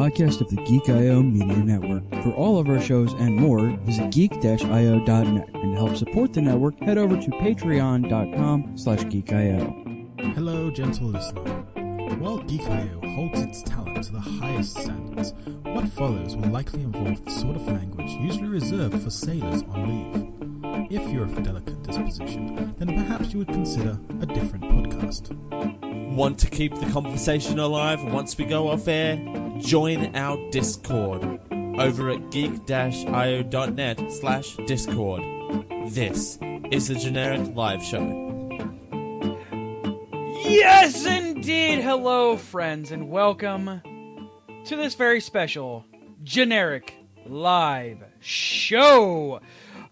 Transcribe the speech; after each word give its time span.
podcast 0.00 0.40
of 0.40 0.48
the 0.48 0.56
Geek 0.62 0.88
IO 0.88 1.22
Media 1.22 1.58
Network. 1.58 2.02
For 2.22 2.32
all 2.32 2.58
of 2.58 2.70
our 2.70 2.80
shows 2.80 3.12
and 3.12 3.36
more, 3.36 3.68
visit 3.84 4.10
geek-io.net. 4.10 5.50
And 5.52 5.72
to 5.72 5.76
help 5.76 5.94
support 5.94 6.32
the 6.32 6.40
network, 6.40 6.80
head 6.80 6.96
over 6.96 7.20
to 7.20 7.30
patreon.com 7.32 8.78
slash 8.78 9.04
geek.io. 9.10 9.84
Hello, 10.34 10.70
gentle 10.70 11.08
listener. 11.08 11.42
While 12.18 12.38
Geek.io 12.38 13.00
holds 13.10 13.42
its 13.42 13.62
talent 13.62 14.02
to 14.04 14.12
the 14.12 14.20
highest 14.20 14.78
standards, 14.78 15.34
what 15.64 15.86
follows 15.88 16.34
will 16.34 16.48
likely 16.48 16.80
involve 16.82 17.22
the 17.22 17.30
sort 17.30 17.56
of 17.56 17.66
language 17.66 18.10
usually 18.12 18.48
reserved 18.48 19.02
for 19.02 19.10
sailors 19.10 19.62
on 19.64 19.86
leave. 19.86 20.90
If 20.90 21.12
you're 21.12 21.24
of 21.24 21.36
a 21.36 21.42
delicate 21.42 21.82
disposition, 21.82 22.74
then 22.78 22.88
perhaps 22.88 23.34
you 23.34 23.40
would 23.40 23.48
consider 23.48 24.00
a 24.22 24.26
different 24.26 24.64
podcast. 24.64 25.89
Want 26.10 26.40
to 26.40 26.50
keep 26.50 26.74
the 26.74 26.90
conversation 26.90 27.60
alive 27.60 28.02
once 28.02 28.36
we 28.36 28.44
go 28.44 28.68
off 28.68 28.88
air? 28.88 29.16
Join 29.60 30.16
our 30.16 30.36
Discord 30.50 31.22
over 31.78 32.10
at 32.10 32.30
geek-io.net 32.32 34.12
slash 34.12 34.56
discord. 34.66 35.22
This 35.86 36.36
is 36.72 36.88
the 36.88 36.96
Generic 36.96 37.54
Live 37.54 37.82
Show. 37.84 38.26
Yes, 40.42 41.06
indeed. 41.06 41.80
Hello, 41.80 42.36
friends, 42.36 42.90
and 42.90 43.08
welcome 43.08 43.80
to 44.64 44.76
this 44.76 44.94
very 44.94 45.20
special 45.20 45.84
generic 46.24 46.92
live 47.24 48.02
show. 48.18 49.40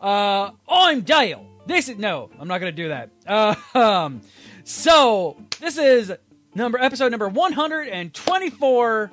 Uh, 0.00 0.50
I'm 0.68 1.02
Dale. 1.02 1.47
This 1.68 1.90
is 1.90 1.98
no, 1.98 2.30
I'm 2.40 2.48
not 2.48 2.60
gonna 2.60 2.72
do 2.72 2.88
that. 2.88 3.10
Uh, 3.26 3.54
um, 3.78 4.22
so 4.64 5.36
this 5.60 5.76
is 5.76 6.10
number 6.54 6.78
episode 6.78 7.10
number 7.10 7.28
124 7.28 9.10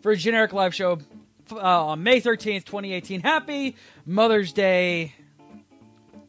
for 0.00 0.10
a 0.10 0.16
generic 0.16 0.54
live 0.54 0.74
show 0.74 0.98
uh, 1.52 1.86
on 1.86 2.02
May 2.02 2.22
13th, 2.22 2.64
2018. 2.64 3.20
Happy 3.20 3.76
Mother's 4.06 4.54
Day 4.54 5.12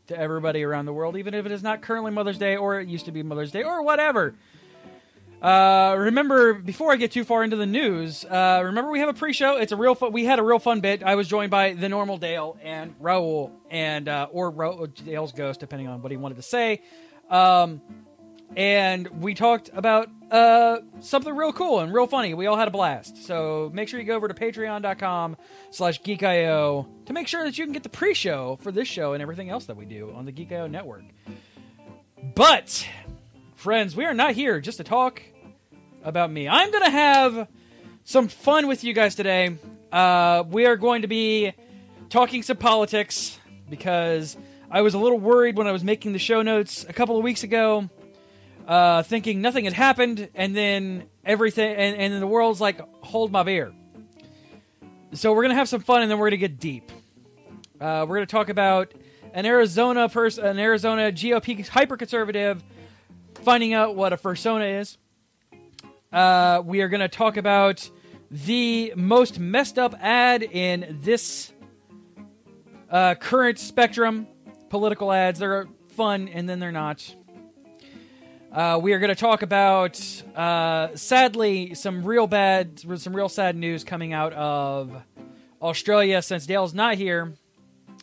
to 0.07 0.19
everybody 0.19 0.61
around 0.61 0.87
the 0.87 0.93
world, 0.93 1.15
even 1.15 1.33
if 1.33 1.45
it 1.45 1.53
is 1.53 1.63
not 1.63 1.81
currently 1.81 2.11
Mother's 2.11 2.37
Day 2.37 2.57
or 2.57 2.81
it 2.81 2.89
used 2.89 3.05
to 3.05 3.13
be 3.13 3.23
Mother's 3.23 3.53
Day 3.53 3.63
or 3.63 3.81
whatever. 3.81 4.35
Uh, 5.41 5.95
remember, 5.97 6.53
before 6.53 6.91
I 6.91 6.95
get 6.95 7.11
too 7.11 7.23
far 7.23 7.43
into 7.43 7.55
the 7.55 7.65
news, 7.65 8.25
uh, 8.25 8.61
remember 8.63 8.89
we 8.89 8.99
have 8.99 9.09
a 9.09 9.13
pre-show. 9.13 9.57
It's 9.57 9.71
a 9.71 9.75
real 9.75 9.93
fun. 9.93 10.11
We 10.11 10.25
had 10.25 10.39
a 10.39 10.43
real 10.43 10.59
fun 10.59 10.79
bit. 10.79 11.03
I 11.03 11.15
was 11.15 11.27
joined 11.27 11.51
by 11.51 11.73
the 11.73 11.89
normal 11.89 12.17
Dale 12.17 12.57
and 12.63 12.97
Raul, 12.99 13.51
and 13.69 14.07
uh, 14.09 14.27
or 14.31 14.49
Ra- 14.49 14.85
Dale's 14.85 15.33
ghost, 15.33 15.59
depending 15.59 15.87
on 15.87 16.01
what 16.01 16.11
he 16.11 16.17
wanted 16.17 16.35
to 16.35 16.41
say. 16.41 16.81
Um, 17.29 17.81
and 18.55 19.07
we 19.21 19.33
talked 19.33 19.69
about 19.73 20.09
uh, 20.31 20.77
something 21.01 21.35
real 21.35 21.51
cool 21.51 21.79
and 21.79 21.93
real 21.93 22.07
funny. 22.07 22.33
We 22.33 22.45
all 22.47 22.57
had 22.57 22.67
a 22.67 22.71
blast. 22.71 23.25
So 23.25 23.69
make 23.73 23.89
sure 23.89 23.99
you 23.99 24.05
go 24.05 24.15
over 24.15 24.27
to 24.27 24.33
patreon.com 24.33 25.35
slash 25.71 26.01
geekio 26.01 26.87
to 27.05 27.13
make 27.13 27.27
sure 27.27 27.43
that 27.43 27.57
you 27.57 27.65
can 27.65 27.73
get 27.73 27.83
the 27.83 27.89
pre-show 27.89 28.57
for 28.61 28.71
this 28.71 28.87
show 28.87 29.13
and 29.13 29.21
everything 29.21 29.49
else 29.49 29.65
that 29.65 29.75
we 29.75 29.85
do 29.85 30.11
on 30.15 30.25
the 30.25 30.31
Geekio 30.31 30.69
network. 30.69 31.03
But, 32.35 32.87
friends, 33.65 33.95
we 33.95 34.05
are 34.05 34.13
not 34.13 34.35
here 34.35 34.61
just 34.61 34.77
to 34.77 34.83
talk 34.83 35.23
about 36.03 36.29
me. 36.29 36.47
I'm 36.47 36.69
going 36.69 36.83
to 36.83 36.91
have 36.91 37.47
some 38.03 38.27
fun 38.27 38.67
with 38.67 38.83
you 38.83 38.93
guys 38.93 39.15
today. 39.15 39.57
Uh, 39.91 40.43
we 40.47 40.67
are 40.67 40.75
going 40.75 41.01
to 41.01 41.07
be 41.07 41.51
talking 42.11 42.43
some 42.43 42.57
politics 42.57 43.39
because 43.67 44.37
I 44.69 44.83
was 44.83 44.93
a 44.93 44.99
little 44.99 45.17
worried 45.17 45.57
when 45.57 45.65
I 45.65 45.71
was 45.71 45.83
making 45.83 46.13
the 46.13 46.19
show 46.19 46.43
notes 46.43 46.85
a 46.87 46.93
couple 46.93 47.17
of 47.17 47.23
weeks 47.23 47.41
ago 47.41 47.89
uh, 48.67 49.01
thinking 49.01 49.41
nothing 49.41 49.65
had 49.65 49.73
happened, 49.73 50.29
and 50.35 50.55
then 50.55 51.05
everything, 51.25 51.75
and, 51.75 51.97
and 51.97 52.13
then 52.13 52.19
the 52.19 52.27
world's 52.27 52.61
like, 52.61 52.79
hold 53.03 53.31
my 53.31 53.41
beer. 53.41 53.73
So 55.13 55.33
we're 55.33 55.41
gonna 55.41 55.55
have 55.55 55.69
some 55.69 55.81
fun, 55.81 56.03
and 56.03 56.11
then 56.11 56.19
we're 56.19 56.29
gonna 56.29 56.37
get 56.37 56.59
deep. 56.59 56.91
Uh, 57.81 58.05
we're 58.07 58.17
gonna 58.17 58.27
talk 58.27 58.49
about 58.49 58.93
an 59.33 59.47
Arizona 59.47 60.07
person, 60.07 60.45
an 60.45 60.59
Arizona 60.59 61.11
GOP 61.11 61.67
hyperconservative, 61.67 62.61
finding 63.45 63.73
out 63.73 63.95
what 63.95 64.11
a 64.11 64.17
fursona 64.17 64.81
is. 64.81 64.97
Uh, 66.11 66.61
we 66.65 66.81
are 66.81 66.89
gonna 66.89 67.07
talk 67.07 67.37
about 67.37 67.89
the 68.31 68.91
most 68.95 69.39
messed 69.39 69.77
up 69.77 69.95
ad 70.01 70.43
in 70.43 70.97
this 71.01 71.53
uh, 72.89 73.15
current 73.15 73.59
spectrum. 73.59 74.27
Political 74.69 75.11
ads, 75.11 75.39
they're 75.39 75.67
fun, 75.89 76.27
and 76.27 76.49
then 76.49 76.59
they're 76.59 76.71
not. 76.71 77.15
Uh, 78.51 78.79
we 78.81 78.93
are 78.93 78.99
going 78.99 79.09
to 79.09 79.15
talk 79.15 79.41
about, 79.41 79.99
uh, 80.35 80.95
sadly, 80.95 81.75
some 81.75 82.03
real 82.03 82.25
bad, 82.25 82.79
some 82.99 83.15
real 83.15 83.29
sad 83.29 83.55
news 83.55 83.83
coming 83.83 84.13
out 84.13 84.33
of 84.33 84.91
Australia. 85.61 86.21
Since 86.21 86.45
Dale's 86.45 86.73
not 86.73 86.95
here, 86.95 87.33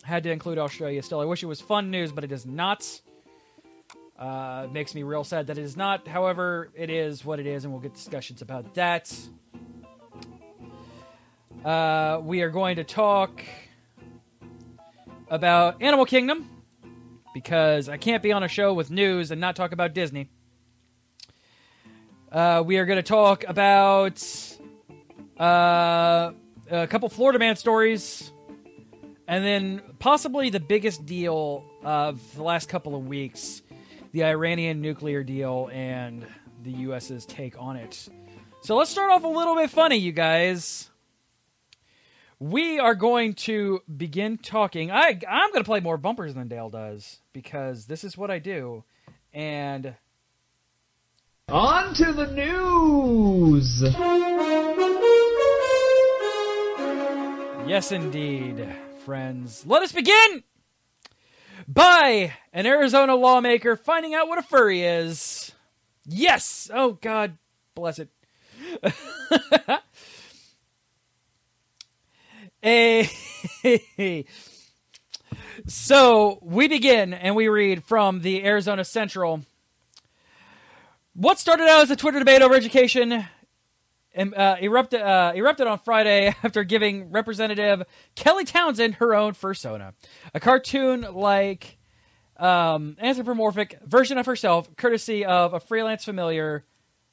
had 0.03 0.23
to 0.23 0.31
include 0.31 0.57
Australia. 0.57 1.01
Still, 1.01 1.19
I 1.19 1.25
wish 1.25 1.43
it 1.43 1.47
was 1.47 1.59
fun 1.59 1.91
news, 1.91 2.11
but 2.11 2.23
it 2.23 2.31
is 2.31 2.45
not. 2.45 3.01
Uh, 4.23 4.63
it 4.63 4.71
makes 4.71 4.95
me 4.95 5.03
real 5.03 5.25
sad 5.25 5.47
that 5.47 5.57
it 5.57 5.65
is 5.65 5.75
not. 5.75 6.07
However, 6.07 6.69
it 6.75 6.89
is 6.89 7.25
what 7.25 7.41
it 7.41 7.45
is, 7.45 7.65
and 7.65 7.73
we'll 7.73 7.81
get 7.81 7.93
discussions 7.93 8.41
about 8.41 8.73
that. 8.75 9.13
Uh, 11.65 12.21
we 12.23 12.41
are 12.41 12.49
going 12.49 12.77
to 12.77 12.85
talk 12.85 13.43
about 15.29 15.81
Animal 15.81 16.05
Kingdom 16.05 16.49
because 17.33 17.89
I 17.89 17.97
can't 17.97 18.23
be 18.23 18.31
on 18.31 18.43
a 18.43 18.47
show 18.47 18.73
with 18.73 18.89
news 18.89 19.29
and 19.31 19.41
not 19.41 19.57
talk 19.57 19.73
about 19.73 19.93
Disney. 19.93 20.29
Uh, 22.31 22.63
we 22.65 22.77
are 22.77 22.85
going 22.85 22.95
to 22.95 23.03
talk 23.03 23.43
about 23.45 24.25
uh, 25.37 26.31
a 26.71 26.87
couple 26.87 27.09
Florida 27.09 27.39
man 27.39 27.57
stories, 27.57 28.31
and 29.27 29.43
then 29.43 29.81
possibly 29.99 30.49
the 30.49 30.61
biggest 30.61 31.05
deal 31.05 31.65
of 31.83 32.21
the 32.37 32.43
last 32.43 32.69
couple 32.69 32.95
of 32.95 33.05
weeks 33.05 33.62
the 34.13 34.23
Iranian 34.23 34.79
nuclear 34.79 35.23
deal 35.23 35.69
and 35.73 36.25
the 36.63 36.71
U.S.'s 36.71 37.25
take 37.25 37.59
on 37.59 37.75
it. 37.75 38.07
So 38.61 38.77
let's 38.77 38.89
start 38.89 39.11
off 39.11 39.23
a 39.23 39.27
little 39.27 39.55
bit 39.55 39.69
funny, 39.69 39.97
you 39.97 40.13
guys. 40.13 40.89
We 42.39 42.79
are 42.79 42.95
going 42.95 43.33
to 43.33 43.81
begin 43.97 44.37
talking. 44.37 44.91
I, 44.91 45.19
I'm 45.27 45.49
going 45.51 45.63
to 45.63 45.67
play 45.67 45.79
more 45.79 45.97
bumpers 45.97 46.35
than 46.35 46.47
Dale 46.47 46.69
does 46.69 47.19
because 47.33 47.87
this 47.87 48.03
is 48.03 48.17
what 48.17 48.29
I 48.29 48.39
do. 48.39 48.83
And 49.33 49.95
on 51.49 51.93
to 51.95 52.13
the 52.13 52.27
news! 52.27 53.81
Yes, 57.67 57.91
indeed, 57.91 58.67
friends. 59.05 59.65
Let 59.65 59.81
us 59.81 59.91
begin 59.91 60.43
by 61.67 62.33
an 62.51 62.65
Arizona 62.65 63.15
lawmaker 63.15 63.75
finding 63.75 64.13
out 64.13 64.27
what 64.27 64.39
a 64.39 64.43
furry 64.43 64.81
is. 64.81 65.51
Yes! 66.05 66.69
Oh, 66.73 66.93
God 66.93 67.37
bless 67.75 67.99
it. 67.99 68.09
hey. 72.61 74.25
so 75.67 76.39
we 76.41 76.67
begin 76.67 77.13
and 77.13 77.35
we 77.35 77.47
read 77.47 77.83
from 77.83 78.21
the 78.21 78.43
Arizona 78.45 78.83
Central 78.85 79.41
what 81.13 81.39
started 81.39 81.67
out 81.67 81.81
as 81.81 81.91
a 81.91 81.95
Twitter 81.95 82.19
debate 82.19 82.41
over 82.41 82.55
education 82.55 83.25
uh, 84.15 84.55
erupted 84.61 85.01
uh, 85.01 85.33
erupted 85.35 85.67
on 85.67 85.79
Friday 85.79 86.27
after 86.43 86.63
giving 86.63 87.11
Representative 87.11 87.83
Kelly 88.15 88.45
Townsend 88.45 88.95
her 88.95 89.13
own 89.15 89.33
fursona, 89.33 89.93
a 90.33 90.39
cartoon-like 90.39 91.77
um, 92.37 92.95
anthropomorphic 92.99 93.79
version 93.85 94.17
of 94.17 94.25
herself, 94.25 94.75
courtesy 94.75 95.25
of 95.25 95.53
a 95.53 95.59
freelance 95.59 96.03
familiar, 96.03 96.65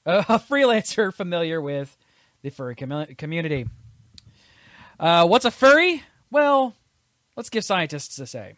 uh, 0.06 0.25
a 0.29 0.38
freelancer 0.38 1.12
familiar 1.12 1.61
with 1.61 1.97
the 2.43 2.50
furry 2.50 2.75
com- 2.75 3.06
community. 3.17 3.67
Uh, 4.99 5.26
what's 5.26 5.44
a 5.44 5.50
furry? 5.50 6.02
Well, 6.31 6.75
let's 7.37 7.50
give 7.50 7.64
scientists 7.64 8.19
a 8.19 8.26
say. 8.26 8.55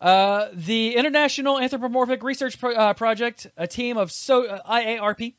Uh, 0.00 0.48
the 0.52 0.94
International 0.94 1.58
Anthropomorphic 1.58 2.22
Research 2.22 2.58
Pro- 2.60 2.74
uh, 2.74 2.94
Project, 2.94 3.48
a 3.56 3.66
team 3.66 3.96
of 3.96 4.12
so 4.12 4.60
IARP, 4.68 5.34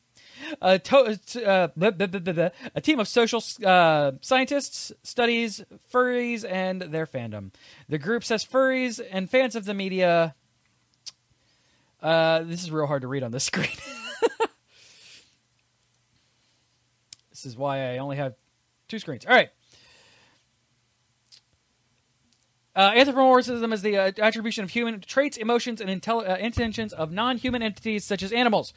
a, 0.62 0.80
to- 0.80 1.20
uh, 1.46 1.68
blah, 1.76 1.92
blah, 1.92 2.08
blah, 2.08 2.50
a 2.76 2.82
team 2.82 3.00
of 3.00 3.08
social 3.08 3.44
uh, 3.66 4.12
scientists 4.22 4.92
studies 5.04 5.64
furries 5.94 6.46
and 6.50 6.82
their 6.82 7.06
fandom. 7.06 7.52
The 7.88 7.98
group 7.98 8.24
says 8.24 8.46
furries 8.46 9.00
and 9.12 9.30
fans 9.30 9.56
of 9.56 9.66
the 9.66 9.74
media. 9.74 10.36
this 12.02 12.64
is 12.64 12.72
real 12.72 12.88
hard 12.88 13.02
to 13.02 13.08
read 13.08 13.24
on 13.24 13.32
this 13.32 13.44
screen. 13.52 13.68
this 17.30 17.46
is 17.46 17.56
why 17.58 17.94
I 17.94 17.98
only 17.98 18.18
have 18.18 18.36
two 18.88 19.00
screens. 19.00 19.26
All 19.26 19.34
right. 19.34 19.50
Uh, 22.75 22.92
anthropomorphism 22.95 23.74
is 23.74 23.81
the 23.81 23.98
uh, 23.98 24.12
attribution 24.19 24.63
of 24.63 24.69
human 24.69 25.01
traits, 25.01 25.38
emotions, 25.38 25.81
and 25.81 25.89
intel- 25.89 26.27
uh, 26.27 26.36
intentions 26.38 26.94
of 26.94 27.12
non-human 27.12 27.63
entities 27.63 28.06
such 28.06 28.21
as 28.21 28.31
animals. 28.31 28.74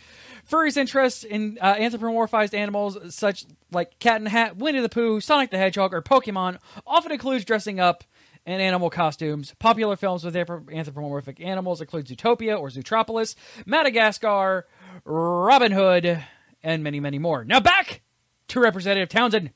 Furries' 0.50 0.76
interest 0.76 1.24
in 1.24 1.58
uh, 1.60 1.74
anthropomorphized 1.74 2.54
animals 2.54 2.98
such 3.14 3.44
like 3.70 3.98
Cat 3.98 4.22
the 4.24 4.30
Hat, 4.30 4.56
Winnie 4.56 4.80
the 4.80 4.88
Pooh, 4.88 5.20
Sonic 5.20 5.50
the 5.50 5.58
Hedgehog, 5.58 5.92
or 5.92 6.02
Pokemon 6.02 6.58
often 6.86 7.12
includes 7.12 7.44
dressing 7.44 7.80
up 7.80 8.02
in 8.44 8.60
animal 8.60 8.90
costumes. 8.90 9.54
Popular 9.58 9.96
films 9.96 10.24
with 10.24 10.34
anthropomorphic 10.34 11.40
animals 11.40 11.80
include 11.80 12.06
Zootopia 12.06 12.58
or 12.58 12.70
Zootropolis, 12.70 13.34
Madagascar, 13.66 14.66
Robin 15.04 15.70
Hood, 15.70 16.24
and 16.62 16.82
many, 16.82 16.98
many 16.98 17.18
more. 17.18 17.44
Now 17.44 17.60
back 17.60 18.00
to 18.48 18.60
Representative 18.60 19.10
Townsend. 19.10 19.50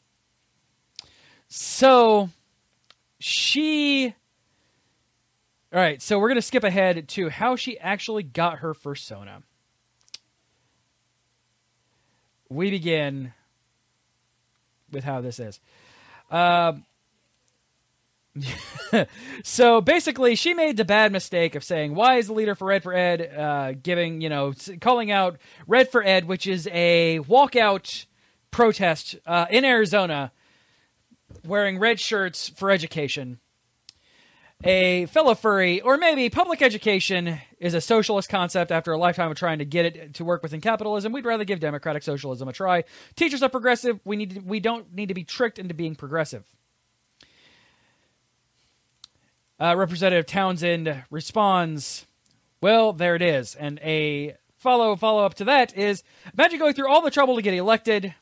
So 1.48 2.30
she 3.18 4.14
all 5.72 5.80
right, 5.80 6.00
so 6.00 6.18
we're 6.18 6.28
going 6.28 6.36
to 6.36 6.42
skip 6.42 6.62
ahead 6.62 7.08
to 7.08 7.28
how 7.28 7.56
she 7.56 7.78
actually 7.78 8.22
got 8.22 8.58
her 8.58 8.72
fursona. 8.72 9.42
We 12.48 12.70
begin 12.70 13.32
with 14.92 15.02
how 15.02 15.20
this 15.20 15.40
is. 15.40 15.58
Um, 16.30 16.84
so 19.42 19.80
basically, 19.80 20.36
she 20.36 20.54
made 20.54 20.76
the 20.76 20.84
bad 20.84 21.10
mistake 21.10 21.56
of 21.56 21.64
saying, 21.64 21.96
"Why 21.96 22.16
is 22.16 22.28
the 22.28 22.32
leader 22.32 22.54
for 22.54 22.66
Red 22.66 22.84
for 22.84 22.94
Ed 22.94 23.34
uh, 23.36 23.72
giving, 23.72 24.20
you 24.20 24.28
know, 24.28 24.54
calling 24.80 25.10
out 25.10 25.38
Red 25.66 25.90
for 25.90 26.02
Ed, 26.04 26.26
which 26.26 26.46
is 26.46 26.68
a 26.72 27.20
walkout 27.20 28.06
protest 28.52 29.16
uh, 29.26 29.46
in 29.50 29.64
Arizona, 29.64 30.30
wearing 31.44 31.78
red 31.80 31.98
shirts 31.98 32.48
for 32.48 32.70
education." 32.70 33.40
A 34.64 35.06
fellow 35.06 35.34
furry, 35.34 35.80
or 35.80 35.96
maybe 35.96 36.30
public 36.30 36.62
education 36.62 37.38
is 37.60 37.74
a 37.74 37.80
socialist 37.80 38.28
concept 38.28 38.72
after 38.72 38.92
a 38.92 38.98
lifetime 38.98 39.30
of 39.30 39.36
trying 39.36 39.58
to 39.58 39.64
get 39.64 39.84
it 39.86 40.14
to 40.14 40.24
work 40.24 40.42
within 40.42 40.60
capitalism. 40.60 41.12
We'd 41.12 41.24
rather 41.24 41.44
give 41.44 41.60
democratic 41.60 42.02
socialism 42.02 42.48
a 42.48 42.52
try. 42.52 42.84
Teachers 43.16 43.42
are 43.42 43.48
progressive. 43.48 44.00
We 44.04 44.16
need 44.16 44.34
to, 44.34 44.40
we 44.40 44.60
don't 44.60 44.92
need 44.94 45.08
to 45.08 45.14
be 45.14 45.24
tricked 45.24 45.58
into 45.58 45.74
being 45.74 45.94
progressive. 45.94 46.44
Uh, 49.60 49.74
Representative 49.76 50.26
Townsend 50.26 51.04
responds, 51.10 52.06
"Well, 52.60 52.92
there 52.92 53.14
it 53.14 53.22
is." 53.22 53.54
And 53.54 53.78
a 53.80 54.36
follow 54.56 54.96
follow 54.96 55.24
up 55.24 55.34
to 55.34 55.44
that 55.44 55.76
is: 55.76 56.02
imagine 56.34 56.58
going 56.58 56.74
through 56.74 56.90
all 56.90 57.02
the 57.02 57.10
trouble 57.10 57.36
to 57.36 57.42
get 57.42 57.54
elected, 57.54 58.14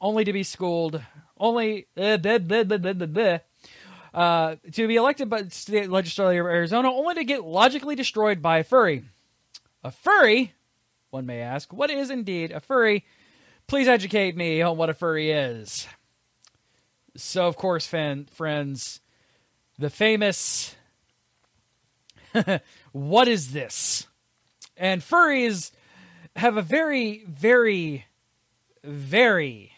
only 0.00 0.24
to 0.24 0.32
be 0.32 0.42
schooled, 0.42 1.02
only 1.38 1.86
uh, 1.96 2.18
blah, 2.18 2.38
blah, 2.38 2.64
blah, 2.64 3.38
uh, 4.14 4.56
to 4.72 4.88
be 4.88 4.96
elected 4.96 5.28
by 5.28 5.44
state 5.48 5.90
legislature 5.90 6.40
of 6.40 6.46
Arizona, 6.46 6.90
only 6.90 7.14
to 7.14 7.24
get 7.24 7.44
logically 7.44 7.94
destroyed 7.94 8.42
by 8.42 8.58
a 8.58 8.64
furry. 8.64 9.04
A 9.84 9.90
furry, 9.90 10.54
one 11.10 11.26
may 11.26 11.40
ask, 11.40 11.72
what 11.72 11.90
is 11.90 12.10
indeed 12.10 12.50
a 12.50 12.60
furry? 12.60 13.04
Please 13.66 13.88
educate 13.88 14.36
me 14.36 14.62
on 14.62 14.76
what 14.76 14.90
a 14.90 14.94
furry 14.94 15.30
is. 15.30 15.86
So, 17.16 17.46
of 17.46 17.56
course, 17.56 17.86
fan, 17.86 18.26
friends, 18.30 19.00
the 19.78 19.90
famous 19.90 20.74
what 22.92 23.28
is 23.28 23.52
this? 23.52 24.06
And 24.76 25.02
furries 25.02 25.72
have 26.36 26.56
a 26.56 26.62
very, 26.62 27.24
very, 27.26 28.06
very 28.84 29.72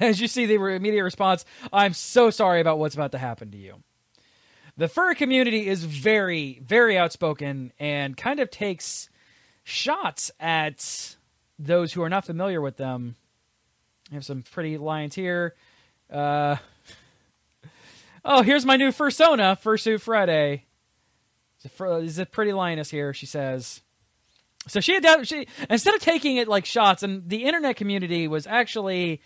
as 0.08 0.20
you 0.20 0.28
see 0.28 0.46
the 0.46 0.54
immediate 0.54 1.04
response, 1.04 1.44
I'm 1.72 1.92
so 1.92 2.30
sorry 2.30 2.60
about 2.60 2.78
what's 2.78 2.94
about 2.94 3.12
to 3.12 3.18
happen 3.18 3.50
to 3.50 3.58
you. 3.58 3.82
The 4.76 4.88
furry 4.88 5.14
community 5.14 5.68
is 5.68 5.84
very, 5.84 6.60
very 6.64 6.96
outspoken 6.96 7.72
and 7.78 8.16
kind 8.16 8.40
of 8.40 8.50
takes 8.50 9.10
shots 9.62 10.30
at 10.40 11.16
those 11.58 11.92
who 11.92 12.02
are 12.02 12.08
not 12.08 12.24
familiar 12.24 12.62
with 12.62 12.78
them. 12.78 13.16
I 14.10 14.14
have 14.14 14.24
some 14.24 14.42
pretty 14.42 14.78
lines 14.78 15.14
here. 15.14 15.54
Uh, 16.10 16.56
oh, 18.24 18.42
here's 18.42 18.64
my 18.64 18.76
new 18.76 18.90
fursona, 18.90 19.60
Fursuit 19.60 20.00
Friday. 20.00 20.64
Is 21.62 22.18
a 22.18 22.24
pretty 22.24 22.54
lioness 22.54 22.90
here, 22.90 23.12
she 23.12 23.26
says. 23.26 23.82
So 24.66 24.80
she 24.80 24.98
she 25.24 25.46
instead 25.68 25.94
of 25.94 26.00
taking 26.00 26.38
it 26.38 26.48
like 26.48 26.64
shots, 26.64 27.02
and 27.02 27.28
the 27.28 27.44
internet 27.44 27.76
community 27.76 28.28
was 28.28 28.46
actually 28.46 29.20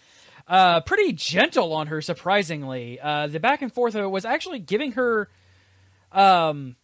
uh, 0.46 0.81
pretty 0.81 1.12
gentle 1.12 1.73
on 1.73 1.87
her, 1.87 2.00
surprisingly. 2.00 3.00
Uh, 3.00 3.26
the 3.26 3.41
back 3.41 3.62
and 3.62 3.73
forth 3.73 3.94
of 3.94 4.02
it 4.02 4.08
was 4.08 4.25
actually 4.25 4.58
giving 4.58 4.93
her, 4.93 5.29
um, 6.12 6.76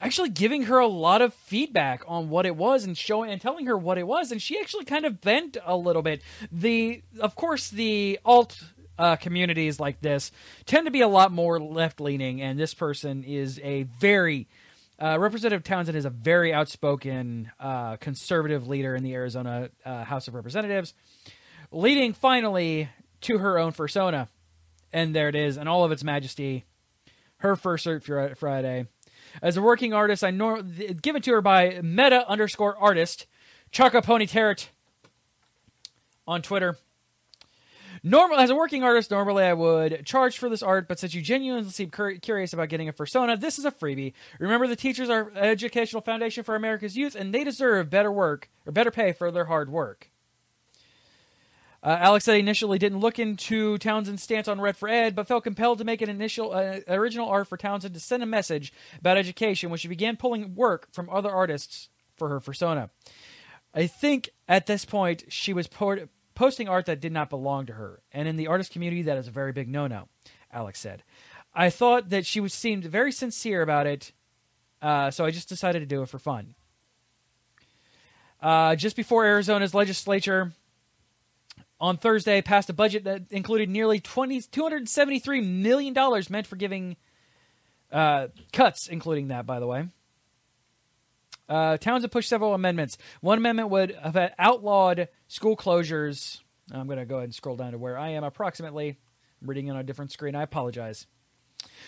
actually 0.00 0.30
giving 0.30 0.64
her 0.64 0.78
a 0.78 0.86
lot 0.86 1.22
of 1.22 1.34
feedback 1.34 2.02
on 2.06 2.28
what 2.28 2.46
it 2.46 2.56
was 2.56 2.84
and 2.84 2.96
showing 2.96 3.30
and 3.30 3.40
telling 3.40 3.66
her 3.66 3.76
what 3.76 3.98
it 3.98 4.06
was, 4.06 4.32
and 4.32 4.40
she 4.40 4.58
actually 4.58 4.84
kind 4.84 5.04
of 5.04 5.20
bent 5.20 5.56
a 5.64 5.76
little 5.76 6.02
bit. 6.02 6.22
The, 6.50 7.02
of 7.20 7.34
course, 7.34 7.68
the 7.68 8.18
alt 8.24 8.62
uh, 8.98 9.16
communities 9.16 9.78
like 9.78 10.00
this 10.00 10.32
tend 10.64 10.86
to 10.86 10.90
be 10.90 11.02
a 11.02 11.08
lot 11.08 11.32
more 11.32 11.60
left 11.60 12.00
leaning, 12.00 12.40
and 12.40 12.58
this 12.58 12.72
person 12.72 13.24
is 13.24 13.60
a 13.62 13.82
very 13.82 14.48
uh, 14.98 15.18
Representative 15.18 15.62
Townsend 15.62 15.94
is 15.94 16.06
a 16.06 16.10
very 16.10 16.54
outspoken 16.54 17.50
uh, 17.60 17.96
conservative 17.96 18.66
leader 18.66 18.96
in 18.96 19.02
the 19.02 19.12
Arizona 19.12 19.68
uh, 19.84 20.04
House 20.04 20.26
of 20.26 20.34
Representatives 20.34 20.94
leading 21.70 22.12
finally 22.12 22.88
to 23.22 23.38
her 23.38 23.58
own 23.58 23.72
fursona. 23.72 24.28
And 24.92 25.14
there 25.14 25.28
it 25.28 25.34
is, 25.34 25.56
in 25.56 25.68
all 25.68 25.84
of 25.84 25.92
its 25.92 26.04
majesty. 26.04 26.64
Her 27.38 27.54
first 27.56 27.86
Fursuit 27.86 28.36
Friday. 28.36 28.86
As 29.42 29.56
a 29.56 29.62
working 29.62 29.92
artist, 29.92 30.24
I 30.24 30.30
nor- 30.30 30.62
given 30.62 31.20
to 31.22 31.32
her 31.32 31.42
by 31.42 31.80
meta 31.82 32.26
underscore 32.28 32.76
artist, 32.78 33.26
Chaka 33.70 34.00
Pony 34.00 34.26
Tarot 34.26 34.56
on 36.26 36.40
Twitter. 36.42 36.78
Normal 38.02 38.38
as 38.38 38.50
a 38.50 38.54
working 38.54 38.84
artist, 38.84 39.10
normally 39.10 39.42
I 39.42 39.52
would 39.52 40.06
charge 40.06 40.38
for 40.38 40.48
this 40.48 40.62
art, 40.62 40.86
but 40.86 40.98
since 40.98 41.14
you 41.14 41.22
genuinely 41.22 41.70
seem 41.70 41.90
cur- 41.90 42.16
curious 42.16 42.52
about 42.52 42.68
getting 42.68 42.88
a 42.88 42.92
persona, 42.92 43.36
this 43.36 43.58
is 43.58 43.64
a 43.64 43.70
freebie. 43.70 44.12
Remember, 44.38 44.66
the 44.66 44.76
teachers 44.76 45.10
are 45.10 45.32
educational 45.34 46.02
foundation 46.02 46.44
for 46.44 46.54
America's 46.54 46.96
youth, 46.96 47.16
and 47.16 47.34
they 47.34 47.42
deserve 47.42 47.90
better 47.90 48.12
work 48.12 48.48
or 48.64 48.72
better 48.72 48.90
pay 48.90 49.12
for 49.12 49.30
their 49.30 49.46
hard 49.46 49.70
work. 49.70 50.10
Uh, 51.82 51.96
Alex 52.00 52.24
said 52.24 52.34
he 52.34 52.40
initially 52.40 52.78
didn't 52.78 53.00
look 53.00 53.18
into 53.18 53.78
Townsend's 53.78 54.22
stance 54.22 54.48
on 54.48 54.60
Red 54.60 54.76
for 54.76 54.88
Ed, 54.88 55.14
but 55.14 55.28
felt 55.28 55.44
compelled 55.44 55.78
to 55.78 55.84
make 55.84 56.02
an 56.02 56.08
initial 56.08 56.52
uh, 56.52 56.80
original 56.88 57.28
art 57.28 57.48
for 57.48 57.56
Townsend 57.56 57.94
to 57.94 58.00
send 58.00 58.22
a 58.22 58.26
message 58.26 58.72
about 58.98 59.16
education 59.16 59.70
when 59.70 59.78
she 59.78 59.88
began 59.88 60.16
pulling 60.16 60.54
work 60.54 60.88
from 60.92 61.08
other 61.10 61.30
artists 61.30 61.88
for 62.16 62.28
her 62.28 62.40
fursona. 62.40 62.90
I 63.74 63.86
think 63.86 64.30
at 64.48 64.66
this 64.66 64.84
point 64.84 65.24
she 65.28 65.52
was 65.52 65.66
po- 65.66 66.08
posting 66.34 66.68
art 66.68 66.86
that 66.86 67.00
did 67.00 67.12
not 67.12 67.30
belong 67.30 67.66
to 67.66 67.74
her, 67.74 68.00
and 68.10 68.26
in 68.26 68.36
the 68.36 68.46
artist 68.46 68.72
community 68.72 69.02
that 69.02 69.18
is 69.18 69.28
a 69.28 69.32
very 69.32 69.52
big 69.52 69.68
no-no. 69.68 70.08
Alex 70.52 70.80
said. 70.80 71.02
I 71.54 71.70
thought 71.70 72.10
that 72.10 72.26
she 72.26 72.40
was 72.40 72.52
seemed 72.52 72.84
very 72.84 73.12
sincere 73.12 73.62
about 73.62 73.86
it, 73.86 74.12
uh, 74.82 75.10
so 75.10 75.24
I 75.24 75.30
just 75.30 75.48
decided 75.48 75.80
to 75.80 75.86
do 75.86 76.02
it 76.02 76.08
for 76.08 76.18
fun. 76.18 76.54
Uh, 78.40 78.76
just 78.76 78.96
before 78.96 79.24
Arizona's 79.24 79.74
legislature 79.74 80.52
on 81.80 81.96
Thursday 81.96 82.40
passed 82.42 82.70
a 82.70 82.72
budget 82.72 83.04
that 83.04 83.24
included 83.30 83.68
nearly 83.68 84.00
20, 84.00 84.40
$273 84.40 85.46
million 85.46 85.94
meant 86.30 86.46
for 86.46 86.56
giving 86.56 86.96
uh, 87.92 88.28
cuts, 88.52 88.88
including 88.88 89.28
that, 89.28 89.46
by 89.46 89.60
the 89.60 89.66
way. 89.66 89.88
Uh, 91.48 91.76
Townsend 91.76 92.10
pushed 92.10 92.28
several 92.28 92.54
amendments. 92.54 92.98
One 93.20 93.38
amendment 93.38 93.70
would 93.70 93.92
have 93.92 94.16
outlawed 94.38 95.08
school 95.28 95.56
closures. 95.56 96.40
I'm 96.72 96.86
going 96.86 96.98
to 96.98 97.04
go 97.04 97.16
ahead 97.16 97.24
and 97.24 97.34
scroll 97.34 97.56
down 97.56 97.72
to 97.72 97.78
where 97.78 97.96
I 97.96 98.10
am 98.10 98.24
approximately. 98.24 98.98
I'm 99.40 99.48
reading 99.48 99.70
on 99.70 99.76
a 99.76 99.84
different 99.84 100.10
screen. 100.10 100.34
I 100.34 100.42
apologize. 100.42 101.06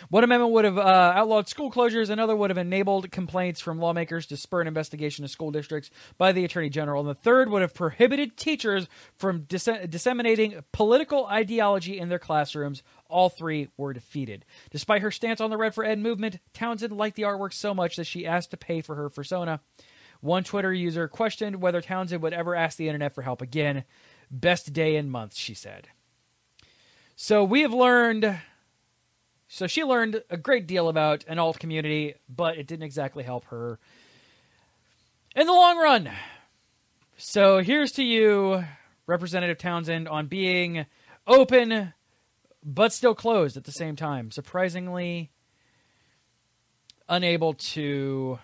One 0.08 0.24
amendment 0.24 0.52
would 0.52 0.64
have 0.64 0.78
uh, 0.78 1.12
outlawed 1.14 1.48
school 1.48 1.70
closures, 1.70 2.10
another 2.10 2.36
would 2.36 2.50
have 2.50 2.58
enabled 2.58 3.10
complaints 3.10 3.60
from 3.60 3.78
lawmakers 3.78 4.26
to 4.26 4.36
spur 4.36 4.60
an 4.60 4.66
investigation 4.66 5.24
of 5.24 5.30
school 5.30 5.50
districts 5.50 5.90
by 6.16 6.32
the 6.32 6.44
Attorney 6.44 6.70
General, 6.70 7.00
and 7.00 7.08
the 7.08 7.14
third 7.14 7.50
would 7.50 7.62
have 7.62 7.74
prohibited 7.74 8.36
teachers 8.36 8.88
from 9.16 9.42
dis- 9.42 9.68
disseminating 9.88 10.62
political 10.72 11.26
ideology 11.26 11.98
in 11.98 12.08
their 12.08 12.18
classrooms. 12.18 12.82
All 13.08 13.28
three 13.28 13.68
were 13.76 13.92
defeated. 13.92 14.44
Despite 14.70 15.02
her 15.02 15.10
stance 15.10 15.40
on 15.40 15.50
the 15.50 15.56
Red 15.56 15.74
for 15.74 15.84
Ed 15.84 15.98
movement, 15.98 16.38
Townsend 16.52 16.92
liked 16.92 17.16
the 17.16 17.22
artwork 17.22 17.52
so 17.52 17.74
much 17.74 17.96
that 17.96 18.04
she 18.04 18.26
asked 18.26 18.50
to 18.50 18.56
pay 18.56 18.80
for 18.80 18.94
her 18.94 19.10
fursona. 19.10 19.60
One 20.20 20.44
Twitter 20.44 20.72
user 20.72 21.06
questioned 21.08 21.62
whether 21.62 21.80
Townsend 21.80 22.22
would 22.22 22.32
ever 22.32 22.54
ask 22.54 22.76
the 22.76 22.88
internet 22.88 23.14
for 23.14 23.22
help 23.22 23.40
again. 23.40 23.84
Best 24.30 24.72
day 24.72 24.96
in 24.96 25.10
months, 25.10 25.36
she 25.36 25.54
said. 25.54 25.88
So 27.16 27.44
we 27.44 27.62
have 27.62 27.72
learned 27.72 28.38
so 29.48 29.66
she 29.66 29.82
learned 29.82 30.22
a 30.30 30.36
great 30.36 30.66
deal 30.66 30.88
about 30.88 31.24
an 31.26 31.38
alt 31.38 31.58
community, 31.58 32.14
but 32.28 32.58
it 32.58 32.66
didn't 32.66 32.84
exactly 32.84 33.24
help 33.24 33.46
her 33.46 33.78
in 35.34 35.46
the 35.46 35.52
long 35.52 35.78
run. 35.78 36.10
So 37.16 37.58
here's 37.58 37.92
to 37.92 38.04
you, 38.04 38.64
Representative 39.06 39.58
Townsend, 39.58 40.06
on 40.06 40.26
being 40.26 40.86
open 41.26 41.92
but 42.64 42.92
still 42.92 43.14
closed 43.14 43.56
at 43.56 43.64
the 43.64 43.72
same 43.72 43.96
time. 43.96 44.30
Surprisingly, 44.30 45.30
unable 47.08 47.54
to 47.54 48.38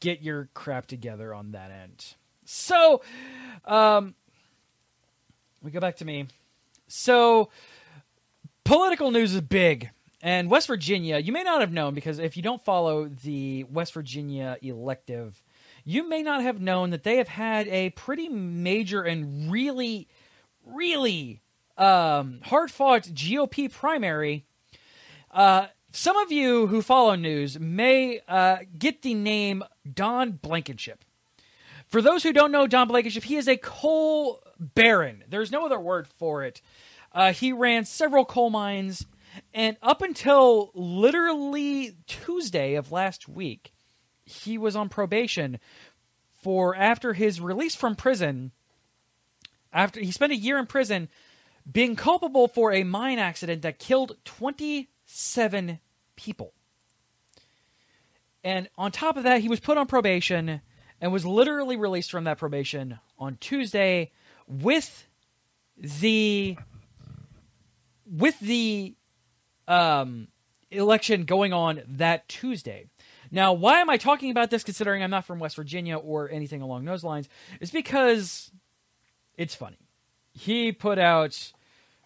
get 0.00 0.22
your 0.22 0.48
crap 0.54 0.86
together 0.86 1.34
on 1.34 1.52
that 1.52 1.70
end. 1.70 2.14
So, 2.44 3.02
um, 3.64 4.14
we 5.62 5.70
go 5.70 5.80
back 5.80 5.96
to 5.96 6.04
me. 6.04 6.26
So, 6.86 7.50
political 8.68 9.10
news 9.10 9.34
is 9.34 9.40
big. 9.40 9.88
And 10.20 10.50
West 10.50 10.66
Virginia, 10.66 11.16
you 11.16 11.32
may 11.32 11.42
not 11.42 11.62
have 11.62 11.72
known 11.72 11.94
because 11.94 12.18
if 12.18 12.36
you 12.36 12.42
don't 12.42 12.62
follow 12.62 13.08
the 13.08 13.64
West 13.64 13.94
Virginia 13.94 14.58
elective, 14.60 15.42
you 15.84 16.06
may 16.06 16.22
not 16.22 16.42
have 16.42 16.60
known 16.60 16.90
that 16.90 17.02
they 17.02 17.16
have 17.16 17.28
had 17.28 17.66
a 17.68 17.90
pretty 17.90 18.28
major 18.28 19.02
and 19.02 19.50
really, 19.50 20.06
really 20.66 21.40
um, 21.78 22.40
hard 22.44 22.70
fought 22.70 23.04
GOP 23.04 23.72
primary. 23.72 24.44
Uh, 25.30 25.68
some 25.90 26.18
of 26.18 26.30
you 26.30 26.66
who 26.66 26.82
follow 26.82 27.14
news 27.14 27.58
may 27.58 28.20
uh, 28.28 28.58
get 28.78 29.00
the 29.00 29.14
name 29.14 29.64
Don 29.90 30.32
Blankenship. 30.32 31.06
For 31.86 32.02
those 32.02 32.22
who 32.22 32.34
don't 32.34 32.52
know 32.52 32.66
Don 32.66 32.88
Blankenship, 32.88 33.24
he 33.24 33.36
is 33.36 33.48
a 33.48 33.56
coal 33.56 34.42
baron. 34.58 35.24
There's 35.26 35.50
no 35.50 35.64
other 35.64 35.80
word 35.80 36.06
for 36.06 36.44
it. 36.44 36.60
Uh, 37.12 37.32
he 37.32 37.52
ran 37.52 37.84
several 37.84 38.24
coal 38.24 38.50
mines, 38.50 39.06
and 39.54 39.76
up 39.82 40.02
until 40.02 40.70
literally 40.74 41.96
Tuesday 42.06 42.74
of 42.74 42.92
last 42.92 43.28
week, 43.28 43.72
he 44.24 44.58
was 44.58 44.76
on 44.76 44.88
probation 44.88 45.58
for 46.42 46.76
after 46.76 47.14
his 47.14 47.40
release 47.40 47.74
from 47.74 47.96
prison. 47.96 48.52
After 49.72 50.00
he 50.00 50.12
spent 50.12 50.32
a 50.32 50.36
year 50.36 50.58
in 50.58 50.66
prison, 50.66 51.08
being 51.70 51.96
culpable 51.96 52.48
for 52.48 52.72
a 52.72 52.84
mine 52.84 53.18
accident 53.18 53.62
that 53.62 53.78
killed 53.78 54.16
27 54.24 55.80
people. 56.16 56.52
And 58.44 58.68
on 58.78 58.92
top 58.92 59.16
of 59.16 59.24
that, 59.24 59.40
he 59.40 59.48
was 59.48 59.60
put 59.60 59.76
on 59.76 59.86
probation 59.86 60.62
and 61.00 61.12
was 61.12 61.26
literally 61.26 61.76
released 61.76 62.10
from 62.10 62.24
that 62.24 62.38
probation 62.38 62.98
on 63.18 63.36
Tuesday 63.40 64.12
with 64.46 65.06
the 65.76 66.56
with 68.10 68.38
the 68.40 68.94
um, 69.66 70.28
election 70.70 71.24
going 71.24 71.52
on 71.52 71.82
that 71.86 72.28
Tuesday. 72.28 72.86
Now, 73.30 73.52
why 73.52 73.80
am 73.80 73.90
I 73.90 73.98
talking 73.98 74.30
about 74.30 74.50
this 74.50 74.64
considering 74.64 75.02
I'm 75.02 75.10
not 75.10 75.24
from 75.24 75.38
West 75.38 75.56
Virginia 75.56 75.96
or 75.96 76.30
anything 76.30 76.62
along 76.62 76.84
those 76.84 77.04
lines? 77.04 77.28
It's 77.60 77.70
because 77.70 78.50
it's 79.36 79.54
funny. 79.54 79.78
He 80.32 80.72
put 80.72 80.98
out 80.98 81.52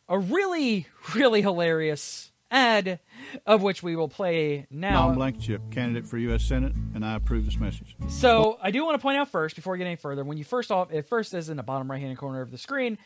a 0.08 0.18
really, 0.18 0.86
really 1.14 1.42
hilarious 1.42 2.32
ad, 2.50 3.00
of 3.46 3.62
which 3.62 3.82
we 3.82 3.96
will 3.96 4.08
play 4.08 4.66
now. 4.70 5.06
Don 5.06 5.14
Blankenship, 5.14 5.62
candidate 5.70 6.06
for 6.06 6.18
U.S. 6.18 6.44
Senate, 6.44 6.72
and 6.94 7.04
I 7.04 7.14
approve 7.16 7.46
this 7.46 7.58
message. 7.58 7.96
So 8.08 8.58
I 8.62 8.70
do 8.70 8.84
want 8.84 8.98
to 8.98 9.02
point 9.02 9.16
out 9.16 9.28
first, 9.28 9.56
before 9.56 9.72
we 9.72 9.78
get 9.78 9.86
any 9.86 9.96
further, 9.96 10.22
when 10.24 10.38
you 10.38 10.44
first 10.44 10.70
off, 10.70 10.92
it 10.92 11.08
first 11.08 11.34
is 11.34 11.48
in 11.48 11.56
the 11.56 11.62
bottom 11.62 11.90
right 11.90 12.00
hand 12.00 12.18
corner 12.18 12.42
of 12.42 12.50
the 12.50 12.58
screen, 12.58 12.98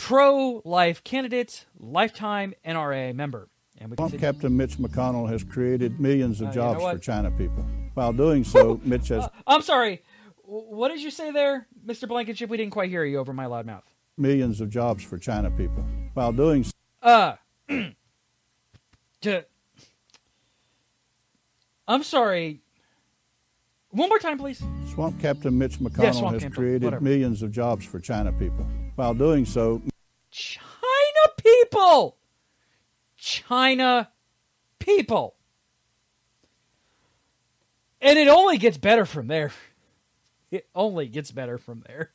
pro 0.00 0.62
life 0.64 1.04
candidate, 1.04 1.66
lifetime 1.78 2.54
NRA 2.66 3.14
member. 3.14 3.48
And 3.78 3.96
continue- 3.96 4.18
Captain 4.18 4.56
Mitch 4.56 4.76
McConnell 4.78 5.28
has 5.30 5.44
created 5.44 6.00
millions 6.00 6.40
of 6.40 6.48
Uh, 6.48 6.50
you 6.50 6.56
know 6.56 6.74
jobs 6.74 6.82
for 6.84 6.98
China 6.98 7.30
people. 7.30 7.64
While 7.94 8.12
doing 8.12 8.44
so, 8.44 8.80
Mitch 8.84 9.08
has 9.08 9.28
I'm 9.46 9.62
sorry. 9.62 10.02
What 10.44 10.88
did 10.88 11.00
you 11.00 11.10
say 11.10 11.30
there, 11.30 11.66
Mr. 11.86 12.08
Blankenship? 12.08 12.50
We 12.50 12.56
didn't 12.56 12.72
quite 12.72 12.90
hear 12.90 13.04
you 13.04 13.18
over 13.18 13.32
my 13.32 13.46
loud 13.46 13.66
mouth. 13.66 13.84
millions 14.16 14.60
of 14.60 14.68
jobs 14.70 15.02
for 15.04 15.16
China 15.18 15.50
people. 15.50 15.84
While 16.14 16.32
doing 16.32 16.64
so, 16.64 16.72
Uh, 17.02 17.36
to, 19.22 19.44
I'm 21.86 22.02
sorry. 22.02 22.60
One 23.90 24.08
more 24.08 24.18
time, 24.18 24.38
please. 24.38 24.62
Swamp 24.92 25.20
Captain 25.20 25.56
Mitch 25.56 25.78
McConnell 25.78 26.14
Swamp 26.14 26.34
has 26.34 26.42
Captain, 26.42 26.52
created 26.52 26.84
whatever. 26.84 27.02
millions 27.02 27.42
of 27.42 27.50
jobs 27.52 27.84
for 27.84 27.98
China 28.00 28.32
people. 28.32 28.66
While 29.00 29.14
doing 29.14 29.46
so, 29.46 29.80
China 30.30 30.52
people. 31.42 32.18
China 33.16 34.10
people. 34.78 35.36
And 38.02 38.18
it 38.18 38.28
only 38.28 38.58
gets 38.58 38.76
better 38.76 39.06
from 39.06 39.26
there. 39.28 39.52
It 40.50 40.68
only 40.74 41.08
gets 41.08 41.30
better 41.30 41.56
from 41.56 41.82
there. 41.86 42.10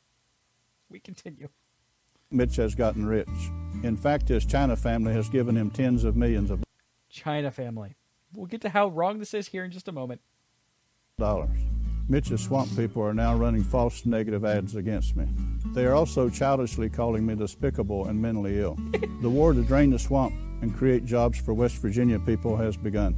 We 0.88 1.00
continue. 1.00 1.48
Mitch 2.30 2.54
has 2.54 2.76
gotten 2.76 3.04
rich. 3.04 3.26
In 3.82 3.96
fact, 3.96 4.28
his 4.28 4.46
China 4.46 4.76
family 4.76 5.12
has 5.12 5.28
given 5.28 5.56
him 5.56 5.72
tens 5.72 6.04
of 6.04 6.14
millions 6.14 6.52
of 6.52 6.62
China 7.10 7.50
family. 7.50 7.96
We'll 8.32 8.46
get 8.46 8.60
to 8.60 8.68
how 8.68 8.86
wrong 8.90 9.18
this 9.18 9.34
is 9.34 9.48
here 9.48 9.64
in 9.64 9.72
just 9.72 9.88
a 9.88 9.92
moment. 9.92 10.20
dollars. 11.18 11.58
Mitch's 12.08 12.42
swamp 12.42 12.74
people 12.76 13.02
are 13.02 13.14
now 13.14 13.34
running 13.34 13.64
false 13.64 14.06
negative 14.06 14.44
ads 14.44 14.76
against 14.76 15.16
me. 15.16 15.26
They 15.74 15.84
are 15.86 15.94
also 15.94 16.30
childishly 16.30 16.88
calling 16.88 17.26
me 17.26 17.34
despicable 17.34 18.06
and 18.06 18.20
mentally 18.20 18.60
ill. 18.60 18.78
the 19.22 19.30
war 19.30 19.52
to 19.52 19.62
drain 19.62 19.90
the 19.90 19.98
swamp 19.98 20.34
and 20.62 20.76
create 20.76 21.04
jobs 21.04 21.38
for 21.38 21.52
West 21.52 21.76
Virginia 21.78 22.18
people 22.20 22.56
has 22.56 22.76
begun. 22.76 23.16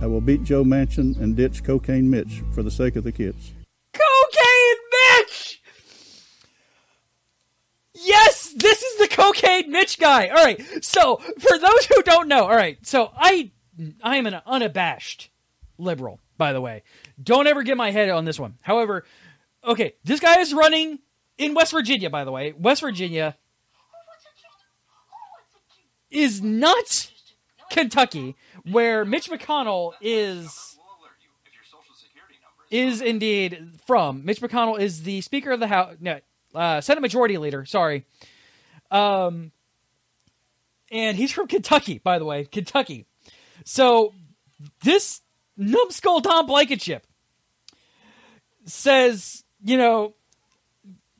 I 0.00 0.06
will 0.06 0.20
beat 0.20 0.42
Joe 0.42 0.64
Manchin 0.64 1.18
and 1.20 1.36
ditch 1.36 1.62
Cocaine 1.62 2.10
Mitch 2.10 2.42
for 2.52 2.62
the 2.62 2.70
sake 2.70 2.96
of 2.96 3.04
the 3.04 3.12
kids. 3.12 3.52
Cocaine 3.92 5.18
Mitch! 5.18 5.62
Yes, 7.94 8.54
this 8.56 8.82
is 8.82 8.98
the 8.98 9.14
Cocaine 9.14 9.70
Mitch 9.70 9.98
guy. 9.98 10.28
All 10.28 10.44
right. 10.44 10.60
So, 10.82 11.16
for 11.16 11.58
those 11.58 11.86
who 11.86 12.02
don't 12.02 12.28
know, 12.28 12.44
all 12.44 12.56
right. 12.56 12.78
So, 12.84 13.12
I 13.14 13.52
I 14.02 14.16
am 14.16 14.26
an 14.26 14.40
unabashed 14.46 15.30
liberal, 15.78 16.18
by 16.40 16.54
the 16.54 16.60
way. 16.60 16.82
Don't 17.22 17.46
ever 17.46 17.62
get 17.62 17.76
my 17.76 17.90
head 17.90 18.08
on 18.08 18.24
this 18.24 18.40
one. 18.40 18.54
However, 18.62 19.04
okay, 19.62 19.92
this 20.04 20.20
guy 20.20 20.40
is 20.40 20.54
running 20.54 20.98
in 21.36 21.52
West 21.52 21.70
Virginia, 21.70 22.08
by 22.08 22.24
the 22.24 22.32
way. 22.32 22.54
West 22.58 22.80
Virginia 22.80 23.36
is 26.10 26.40
not 26.40 27.12
Kentucky, 27.70 28.36
where 28.64 29.04
Mitch 29.04 29.30
McConnell 29.30 29.92
is 30.00 30.78
is 32.70 33.02
indeed 33.02 33.72
from. 33.86 34.24
Mitch 34.24 34.40
McConnell 34.40 34.80
is 34.80 35.02
the 35.02 35.20
Speaker 35.20 35.50
of 35.50 35.60
the 35.60 35.66
House, 35.66 35.96
no, 36.00 36.20
uh, 36.54 36.80
Senate 36.80 37.02
Majority 37.02 37.36
Leader. 37.36 37.66
Sorry, 37.66 38.06
um, 38.90 39.52
and 40.90 41.18
he's 41.18 41.32
from 41.32 41.48
Kentucky, 41.48 41.98
by 41.98 42.18
the 42.18 42.24
way, 42.24 42.46
Kentucky. 42.46 43.04
So 43.66 44.14
this 44.82 45.20
numbskull 45.56 46.20
Don 46.20 46.46
Blankenship 46.46 47.06
says, 48.64 49.44
you 49.62 49.76
know, 49.76 50.14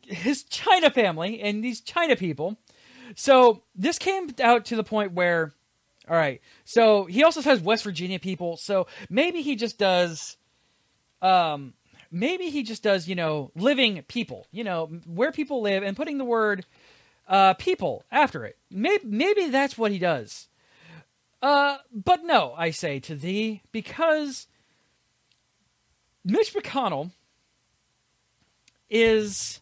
his 0.03 0.43
China 0.45 0.91
family 0.91 1.41
and 1.41 1.63
these 1.63 1.81
China 1.81 2.17
people. 2.17 2.57
So 3.17 3.63
this 3.75 3.99
came 3.99 4.35
out 4.43 4.65
to 4.67 4.77
the 4.77 4.85
point 4.85 5.13
where, 5.13 5.53
all 6.09 6.17
right. 6.17 6.41
So 6.65 7.07
he 7.07 7.23
also 7.23 7.41
says 7.41 7.61
West 7.61 7.85
Virginia 7.85 8.19
people. 8.19 8.57
So 8.57 8.87
maybe 9.09 9.43
he 9.43 9.57
just 9.57 9.79
does 9.79 10.37
um 11.23 11.75
maybe 12.11 12.51
he 12.51 12.63
just 12.63 12.83
does 12.83 13.07
you 13.07 13.15
know 13.15 13.51
living 13.55 14.03
people 14.09 14.47
you 14.51 14.65
know 14.65 14.87
where 15.07 15.33
people 15.33 15.61
live 15.61 15.83
and 15.83 15.97
putting 15.97 16.19
the 16.19 16.25
word 16.25 16.65
uh 17.29 17.55
people 17.55 18.05
after 18.11 18.45
it 18.45 18.57
maybe 18.71 19.05
maybe 19.05 19.49
that's 19.49 19.77
what 19.77 19.93
he 19.93 19.99
does 19.99 20.49
uh 21.43 21.79
but 21.93 22.25
no 22.25 22.55
i 22.57 22.71
say 22.71 22.99
to 22.99 23.15
thee 23.15 23.63
because 23.73 24.47
mitch 26.25 26.53
mcconnell 26.55 27.11
is 28.89 29.61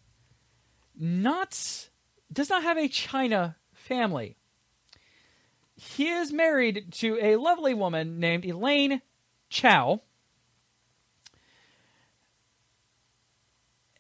not 0.98 1.88
does 2.32 2.50
not 2.50 2.62
have 2.62 2.78
a 2.78 2.88
china 2.88 3.56
family 3.72 4.36
he 5.76 6.08
is 6.08 6.32
married 6.32 6.92
to 6.92 7.18
a 7.20 7.36
lovely 7.36 7.74
woman 7.74 8.18
named 8.18 8.44
elaine 8.44 9.00
chao 9.48 10.00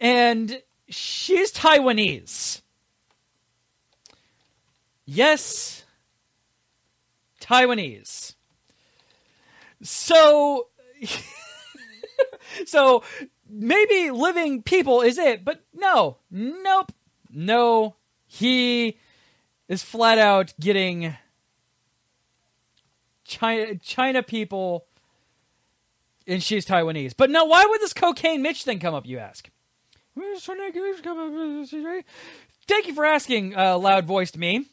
and 0.00 0.62
she's 0.88 1.52
Taiwanese. 1.52 2.62
Yes, 5.04 5.77
Taiwanese. 7.48 8.34
So, 9.82 10.68
so 12.66 13.02
maybe 13.48 14.10
living 14.10 14.62
people 14.62 15.00
is 15.00 15.18
it, 15.18 15.44
but 15.44 15.62
no, 15.74 16.18
nope, 16.30 16.92
no. 17.30 17.96
He 18.26 18.98
is 19.68 19.82
flat 19.82 20.18
out 20.18 20.52
getting 20.60 21.16
China 23.24 23.76
China 23.76 24.22
people, 24.22 24.84
and 26.26 26.42
she's 26.42 26.66
Taiwanese. 26.66 27.14
But 27.16 27.30
no, 27.30 27.46
why 27.46 27.64
would 27.64 27.80
this 27.80 27.94
cocaine 27.94 28.42
Mitch 28.42 28.64
thing 28.64 28.78
come 28.78 28.94
up? 28.94 29.06
You 29.06 29.18
ask. 29.18 29.48
Thank 32.66 32.88
you 32.88 32.94
for 32.94 33.06
asking, 33.06 33.56
uh, 33.56 33.78
loud 33.78 34.04
voiced 34.04 34.36
me. 34.36 34.66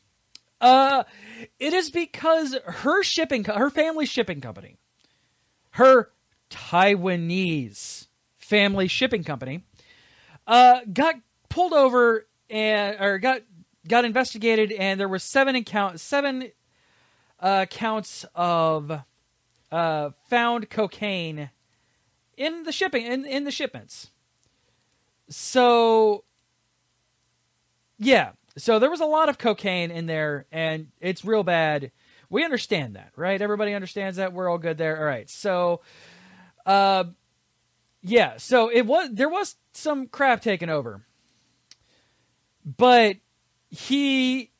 Uh, 0.65 1.03
it 1.59 1.73
is 1.73 1.91
because 1.91 2.57
her 2.65 3.03
shipping, 3.03 3.43
co- 3.43 3.53
her 3.53 3.69
family's 3.69 4.09
shipping 4.09 4.41
company, 4.41 4.77
her 5.71 6.09
Taiwanese 6.49 8.07
family 8.39 8.87
shipping 8.87 9.23
company, 9.23 9.63
uh, 10.47 10.79
got 10.91 11.17
pulled 11.49 11.73
over 11.73 12.25
and 12.49 12.99
or 12.99 13.19
got 13.19 13.41
got 13.87 14.05
investigated, 14.05 14.71
and 14.71 14.99
there 14.99 15.07
were 15.07 15.19
seven 15.19 15.55
account 15.55 15.99
seven 15.99 16.49
uh, 17.39 17.67
counts 17.67 18.25
of 18.33 19.03
uh, 19.71 20.09
found 20.31 20.71
cocaine 20.71 21.51
in 22.37 22.63
the 22.63 22.71
shipping 22.71 23.05
in 23.05 23.23
in 23.23 23.43
the 23.43 23.51
shipments. 23.51 24.09
So 25.29 26.23
yeah, 27.99 28.31
so 28.57 28.79
there 28.79 28.89
was 28.89 29.01
a 29.01 29.05
lot 29.05 29.29
of 29.29 29.37
cocaine 29.37 29.91
in 29.91 30.05
there, 30.05 30.45
and 30.51 30.87
it's 30.99 31.25
real 31.25 31.43
bad. 31.43 31.91
We 32.29 32.43
understand 32.43 32.95
that, 32.95 33.11
right? 33.15 33.41
Everybody 33.41 33.73
understands 33.73 34.17
that. 34.17 34.33
We're 34.33 34.49
all 34.49 34.57
good 34.57 34.77
there. 34.77 34.97
All 34.97 35.05
right. 35.05 35.29
So, 35.29 35.81
uh, 36.65 37.05
yeah. 38.01 38.37
So 38.37 38.69
it 38.69 38.85
was 38.85 39.09
there 39.11 39.29
was 39.29 39.55
some 39.73 40.07
crap 40.07 40.41
taken 40.41 40.69
over, 40.69 41.05
but 42.65 43.17
he, 43.69 44.51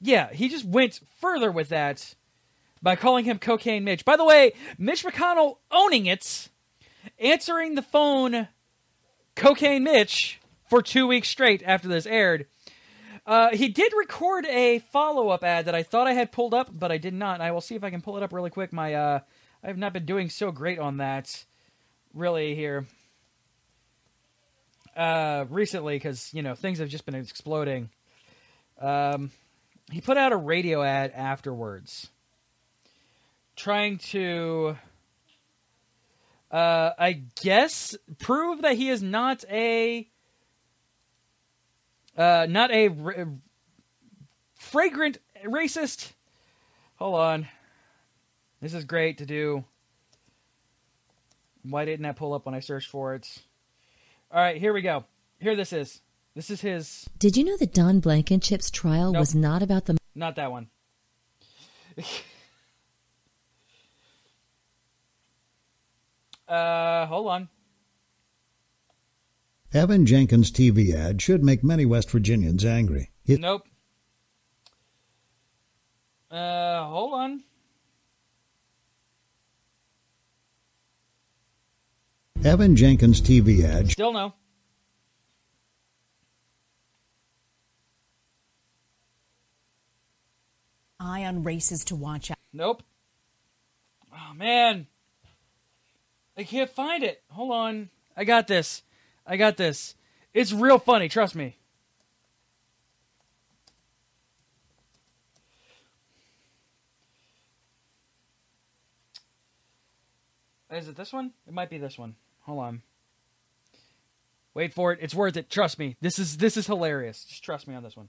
yeah, 0.00 0.32
he 0.32 0.48
just 0.48 0.64
went 0.64 1.00
further 1.20 1.50
with 1.50 1.70
that 1.70 2.14
by 2.80 2.94
calling 2.94 3.24
him 3.24 3.38
Cocaine 3.38 3.84
Mitch. 3.84 4.04
By 4.04 4.16
the 4.16 4.24
way, 4.24 4.52
Mitch 4.78 5.04
McConnell 5.04 5.56
owning 5.72 6.06
it, 6.06 6.48
answering 7.18 7.74
the 7.74 7.82
phone, 7.82 8.48
Cocaine 9.34 9.82
Mitch 9.82 10.40
for 10.68 10.80
two 10.80 11.06
weeks 11.06 11.28
straight 11.28 11.62
after 11.64 11.88
this 11.88 12.06
aired. 12.06 12.46
Uh, 13.26 13.50
he 13.56 13.68
did 13.68 13.92
record 13.98 14.46
a 14.46 14.78
follow 14.78 15.30
up 15.30 15.42
ad 15.42 15.64
that 15.64 15.74
I 15.74 15.82
thought 15.82 16.06
I 16.06 16.12
had 16.12 16.30
pulled 16.30 16.54
up, 16.54 16.70
but 16.72 16.92
I 16.92 16.98
did 16.98 17.12
not. 17.12 17.40
I 17.40 17.50
will 17.50 17.60
see 17.60 17.74
if 17.74 17.82
I 17.82 17.90
can 17.90 18.00
pull 18.00 18.16
it 18.16 18.22
up 18.22 18.32
really 18.32 18.50
quick. 18.50 18.72
My 18.72 18.94
uh, 18.94 19.20
I 19.64 19.66
have 19.66 19.78
not 19.78 19.92
been 19.92 20.06
doing 20.06 20.30
so 20.30 20.52
great 20.52 20.78
on 20.78 20.98
that, 20.98 21.44
really 22.14 22.54
here. 22.54 22.86
Uh, 24.96 25.44
recently, 25.50 25.96
because 25.96 26.32
you 26.32 26.42
know 26.42 26.54
things 26.54 26.78
have 26.78 26.88
just 26.88 27.04
been 27.04 27.16
exploding. 27.16 27.90
Um, 28.80 29.32
he 29.90 30.00
put 30.00 30.16
out 30.16 30.32
a 30.32 30.36
radio 30.36 30.82
ad 30.82 31.10
afterwards, 31.10 32.08
trying 33.56 33.98
to, 33.98 34.76
uh, 36.52 36.90
I 36.96 37.22
guess, 37.42 37.96
prove 38.20 38.62
that 38.62 38.76
he 38.76 38.88
is 38.88 39.02
not 39.02 39.44
a 39.50 40.08
uh, 42.16 42.46
not 42.48 42.70
a 42.70 42.88
r- 42.88 43.28
fragrant 44.54 45.18
racist. 45.44 46.12
Hold 46.96 47.14
on. 47.16 47.48
This 48.60 48.74
is 48.74 48.84
great 48.84 49.18
to 49.18 49.26
do. 49.26 49.64
Why 51.62 51.84
didn't 51.84 52.04
that 52.04 52.16
pull 52.16 52.32
up 52.32 52.46
when 52.46 52.54
I 52.54 52.60
searched 52.60 52.90
for 52.90 53.14
it? 53.14 53.28
All 54.30 54.40
right, 54.40 54.56
here 54.56 54.72
we 54.72 54.82
go. 54.82 55.04
Here 55.38 55.54
this 55.56 55.72
is. 55.72 56.00
This 56.34 56.50
is 56.50 56.60
his. 56.60 57.08
Did 57.18 57.36
you 57.36 57.44
know 57.44 57.56
that 57.58 57.72
Don 57.74 58.00
Blankenship's 58.00 58.70
trial 58.70 59.12
Nope. 59.12 59.20
was 59.20 59.34
not 59.34 59.62
about 59.62 59.86
the 59.86 59.96
Not 60.14 60.36
that 60.36 60.50
one. 60.50 60.68
uh, 66.48 67.06
hold 67.06 67.28
on. 67.28 67.48
Evan 69.76 70.06
Jenkins' 70.06 70.50
TV 70.50 70.94
ad 70.94 71.20
should 71.20 71.44
make 71.44 71.62
many 71.62 71.84
West 71.84 72.10
Virginians 72.10 72.64
angry. 72.64 73.10
It- 73.26 73.40
Nope. 73.40 73.68
Uh, 76.30 76.84
hold 76.86 77.12
on. 77.12 77.44
Evan 82.42 82.74
Jenkins' 82.74 83.20
TV 83.20 83.64
ad 83.64 83.90
Still 83.90 84.14
no. 84.14 84.32
eye 90.98 91.24
on 91.26 91.42
races 91.42 91.84
to 91.84 91.96
watch 91.96 92.30
out. 92.30 92.38
Nope. 92.50 92.82
Oh 94.10 94.32
man. 94.34 94.86
I 96.38 96.44
can't 96.44 96.70
find 96.70 97.04
it. 97.04 97.22
Hold 97.30 97.52
on. 97.52 97.90
I 98.16 98.24
got 98.24 98.46
this. 98.46 98.82
I 99.26 99.36
got 99.36 99.56
this. 99.56 99.94
It's 100.32 100.52
real 100.52 100.78
funny, 100.78 101.08
trust 101.08 101.34
me. 101.34 101.56
Is 110.70 110.88
it 110.88 110.96
this 110.96 111.12
one? 111.12 111.32
It 111.46 111.54
might 111.54 111.70
be 111.70 111.78
this 111.78 111.98
one. 111.98 112.16
Hold 112.42 112.60
on. 112.60 112.82
Wait 114.52 114.74
for 114.74 114.92
it. 114.92 114.98
It's 115.00 115.14
worth 115.14 115.36
it. 115.36 115.48
Trust 115.48 115.78
me. 115.78 115.96
This 116.00 116.18
is 116.18 116.36
this 116.36 116.56
is 116.56 116.66
hilarious. 116.66 117.24
Just 117.24 117.42
trust 117.42 117.66
me 117.66 117.74
on 117.74 117.82
this 117.82 117.96
one. 117.96 118.08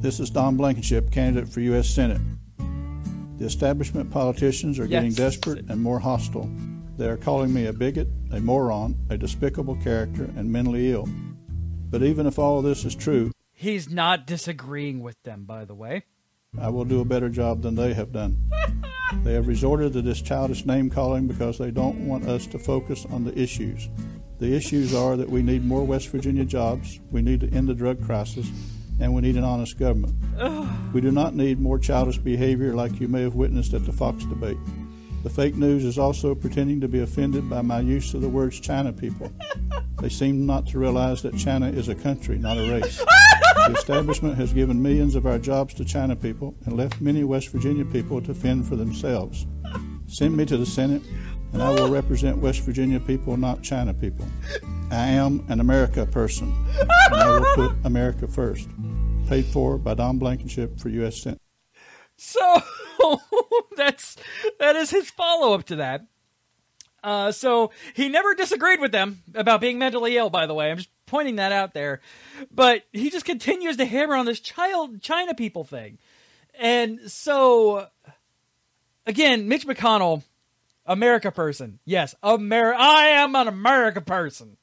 This 0.00 0.20
is 0.20 0.30
Don 0.30 0.56
Blankenship, 0.56 1.10
candidate 1.10 1.48
for 1.48 1.60
U.S. 1.60 1.88
Senate. 1.88 2.20
The 3.38 3.44
establishment 3.44 4.10
politicians 4.10 4.78
are 4.78 4.86
getting 4.86 5.12
desperate 5.12 5.64
and 5.68 5.80
more 5.80 5.98
hostile. 5.98 6.50
They 7.02 7.08
are 7.08 7.16
calling 7.16 7.52
me 7.52 7.66
a 7.66 7.72
bigot, 7.72 8.06
a 8.30 8.38
moron, 8.38 8.96
a 9.10 9.18
despicable 9.18 9.74
character, 9.74 10.30
and 10.36 10.52
mentally 10.52 10.92
ill. 10.92 11.08
But 11.90 12.04
even 12.04 12.28
if 12.28 12.38
all 12.38 12.62
this 12.62 12.84
is 12.84 12.94
true, 12.94 13.32
He's 13.52 13.90
not 13.90 14.24
disagreeing 14.24 15.00
with 15.00 15.20
them, 15.24 15.42
by 15.42 15.64
the 15.64 15.74
way. 15.74 16.04
I 16.56 16.68
will 16.68 16.84
do 16.84 17.00
a 17.00 17.04
better 17.04 17.28
job 17.28 17.62
than 17.62 17.74
they 17.74 17.92
have 17.94 18.12
done. 18.12 18.38
They 19.24 19.34
have 19.34 19.48
resorted 19.48 19.94
to 19.94 20.02
this 20.02 20.22
childish 20.22 20.64
name 20.64 20.90
calling 20.90 21.26
because 21.26 21.58
they 21.58 21.72
don't 21.72 22.06
want 22.06 22.28
us 22.28 22.46
to 22.46 22.58
focus 22.60 23.04
on 23.10 23.24
the 23.24 23.36
issues. 23.36 23.88
The 24.38 24.54
issues 24.54 24.94
are 24.94 25.16
that 25.16 25.28
we 25.28 25.42
need 25.42 25.64
more 25.64 25.84
West 25.84 26.08
Virginia 26.08 26.44
jobs, 26.44 27.00
we 27.10 27.20
need 27.20 27.40
to 27.40 27.50
end 27.50 27.66
the 27.66 27.74
drug 27.74 28.00
crisis, 28.06 28.48
and 29.00 29.12
we 29.12 29.22
need 29.22 29.36
an 29.36 29.42
honest 29.42 29.76
government. 29.76 30.14
We 30.94 31.00
do 31.00 31.10
not 31.10 31.34
need 31.34 31.58
more 31.58 31.80
childish 31.80 32.18
behavior 32.18 32.74
like 32.74 33.00
you 33.00 33.08
may 33.08 33.22
have 33.22 33.34
witnessed 33.34 33.74
at 33.74 33.86
the 33.86 33.92
Fox 33.92 34.24
debate. 34.24 34.56
The 35.22 35.30
fake 35.30 35.54
news 35.54 35.84
is 35.84 35.98
also 35.98 36.34
pretending 36.34 36.80
to 36.80 36.88
be 36.88 37.00
offended 37.00 37.48
by 37.48 37.62
my 37.62 37.78
use 37.78 38.12
of 38.12 38.22
the 38.22 38.28
words 38.28 38.58
China 38.58 38.92
people. 38.92 39.32
They 40.00 40.08
seem 40.08 40.46
not 40.46 40.66
to 40.68 40.80
realize 40.80 41.22
that 41.22 41.38
China 41.38 41.68
is 41.68 41.88
a 41.88 41.94
country, 41.94 42.38
not 42.38 42.58
a 42.58 42.68
race. 42.68 42.98
The 42.98 43.74
establishment 43.76 44.36
has 44.36 44.52
given 44.52 44.82
millions 44.82 45.14
of 45.14 45.24
our 45.24 45.38
jobs 45.38 45.74
to 45.74 45.84
China 45.84 46.16
people 46.16 46.56
and 46.64 46.76
left 46.76 47.00
many 47.00 47.22
West 47.22 47.50
Virginia 47.50 47.84
people 47.84 48.20
to 48.20 48.34
fend 48.34 48.66
for 48.66 48.74
themselves. 48.74 49.46
Send 50.08 50.36
me 50.36 50.44
to 50.44 50.56
the 50.56 50.66
Senate, 50.66 51.02
and 51.52 51.62
I 51.62 51.70
will 51.70 51.88
represent 51.88 52.38
West 52.38 52.62
Virginia 52.62 52.98
people, 52.98 53.36
not 53.36 53.62
China 53.62 53.94
people. 53.94 54.26
I 54.90 55.06
am 55.06 55.46
an 55.48 55.60
America 55.60 56.04
person, 56.04 56.52
and 56.80 57.14
I 57.14 57.38
will 57.38 57.54
put 57.54 57.76
America 57.84 58.26
first. 58.26 58.68
Paid 59.28 59.44
for 59.46 59.78
by 59.78 59.94
Don 59.94 60.18
Blankenship 60.18 60.80
for 60.80 60.88
U.S. 60.88 61.22
Senate. 61.22 61.38
So 62.18 62.60
that's 63.76 64.16
that 64.58 64.76
is 64.76 64.90
his 64.90 65.10
follow 65.10 65.54
up 65.54 65.64
to 65.64 65.76
that. 65.76 66.06
Uh, 67.02 67.32
so 67.32 67.72
he 67.94 68.08
never 68.08 68.34
disagreed 68.34 68.80
with 68.80 68.92
them 68.92 69.22
about 69.34 69.60
being 69.60 69.78
mentally 69.78 70.16
ill. 70.16 70.30
By 70.30 70.46
the 70.46 70.54
way, 70.54 70.70
I'm 70.70 70.76
just 70.76 70.90
pointing 71.06 71.36
that 71.36 71.50
out 71.50 71.74
there. 71.74 72.00
But 72.50 72.84
he 72.92 73.10
just 73.10 73.24
continues 73.24 73.76
to 73.78 73.84
hammer 73.84 74.14
on 74.14 74.26
this 74.26 74.40
child 74.40 75.02
China 75.02 75.34
people 75.34 75.64
thing, 75.64 75.98
and 76.58 77.00
so 77.10 77.88
again, 79.06 79.48
Mitch 79.48 79.66
McConnell, 79.66 80.22
America 80.86 81.30
person. 81.30 81.78
Yes, 81.84 82.14
Amer. 82.24 82.74
I 82.74 83.08
am 83.08 83.34
an 83.36 83.48
America 83.48 84.00
person. 84.00 84.56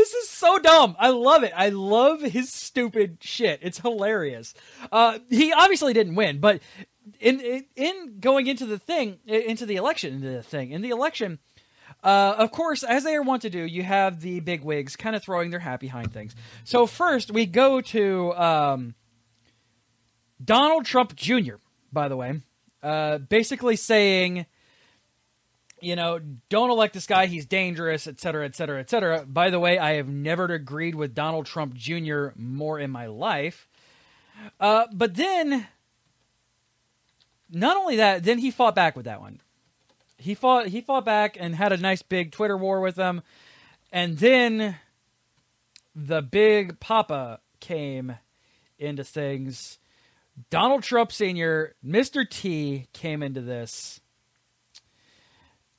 This 0.00 0.14
is 0.14 0.30
so 0.30 0.58
dumb. 0.58 0.96
I 0.98 1.10
love 1.10 1.42
it. 1.42 1.52
I 1.54 1.68
love 1.68 2.22
his 2.22 2.50
stupid 2.50 3.18
shit. 3.20 3.60
It's 3.60 3.80
hilarious. 3.80 4.54
Uh, 4.90 5.18
he 5.28 5.52
obviously 5.52 5.92
didn't 5.92 6.14
win, 6.14 6.40
but 6.40 6.62
in, 7.20 7.38
in 7.38 7.66
in 7.76 8.18
going 8.18 8.46
into 8.46 8.64
the 8.64 8.78
thing, 8.78 9.18
into 9.26 9.66
the 9.66 9.76
election, 9.76 10.14
into 10.14 10.30
the 10.30 10.42
thing, 10.42 10.70
in 10.70 10.80
the 10.80 10.88
election, 10.88 11.38
uh, 12.02 12.34
of 12.38 12.50
course, 12.50 12.82
as 12.82 13.04
they 13.04 13.18
want 13.18 13.42
to 13.42 13.50
do, 13.50 13.58
you 13.58 13.82
have 13.82 14.22
the 14.22 14.40
big 14.40 14.62
wigs 14.62 14.96
kind 14.96 15.14
of 15.14 15.22
throwing 15.22 15.50
their 15.50 15.60
hat 15.60 15.80
behind 15.80 16.14
things. 16.14 16.34
So 16.64 16.86
first, 16.86 17.30
we 17.30 17.44
go 17.44 17.82
to 17.82 18.32
um, 18.36 18.94
Donald 20.42 20.86
Trump 20.86 21.14
Jr. 21.14 21.56
By 21.92 22.08
the 22.08 22.16
way, 22.16 22.40
uh, 22.82 23.18
basically 23.18 23.76
saying 23.76 24.46
you 25.82 25.96
know, 25.96 26.20
don't 26.48 26.70
elect 26.70 26.94
this 26.94 27.06
guy. 27.06 27.26
He's 27.26 27.46
dangerous, 27.46 28.06
et 28.06 28.20
cetera, 28.20 28.44
et 28.44 28.54
cetera, 28.54 28.80
et 28.80 28.90
cetera. 28.90 29.24
By 29.26 29.50
the 29.50 29.58
way, 29.58 29.78
I 29.78 29.94
have 29.94 30.08
never 30.08 30.46
agreed 30.46 30.94
with 30.94 31.14
Donald 31.14 31.46
Trump 31.46 31.74
Jr. 31.74 32.28
more 32.36 32.78
in 32.78 32.90
my 32.90 33.06
life. 33.06 33.68
Uh, 34.58 34.86
but 34.92 35.14
then, 35.14 35.66
not 37.50 37.76
only 37.76 37.96
that, 37.96 38.24
then 38.24 38.38
he 38.38 38.50
fought 38.50 38.74
back 38.74 38.96
with 38.96 39.04
that 39.04 39.20
one. 39.20 39.40
He 40.16 40.34
fought. 40.34 40.68
He 40.68 40.80
fought 40.80 41.04
back 41.04 41.36
and 41.38 41.54
had 41.54 41.72
a 41.72 41.76
nice 41.76 42.02
big 42.02 42.32
Twitter 42.32 42.56
war 42.56 42.80
with 42.80 42.94
them, 42.96 43.22
and 43.90 44.18
then 44.18 44.76
the 45.94 46.22
big 46.22 46.78
Papa 46.80 47.40
came 47.60 48.16
into 48.78 49.04
things 49.04 49.78
Donald 50.48 50.82
Trump 50.82 51.12
Sr., 51.12 51.74
Mr. 51.84 52.28
T, 52.28 52.86
came 52.92 53.22
into 53.22 53.40
this 53.40 54.00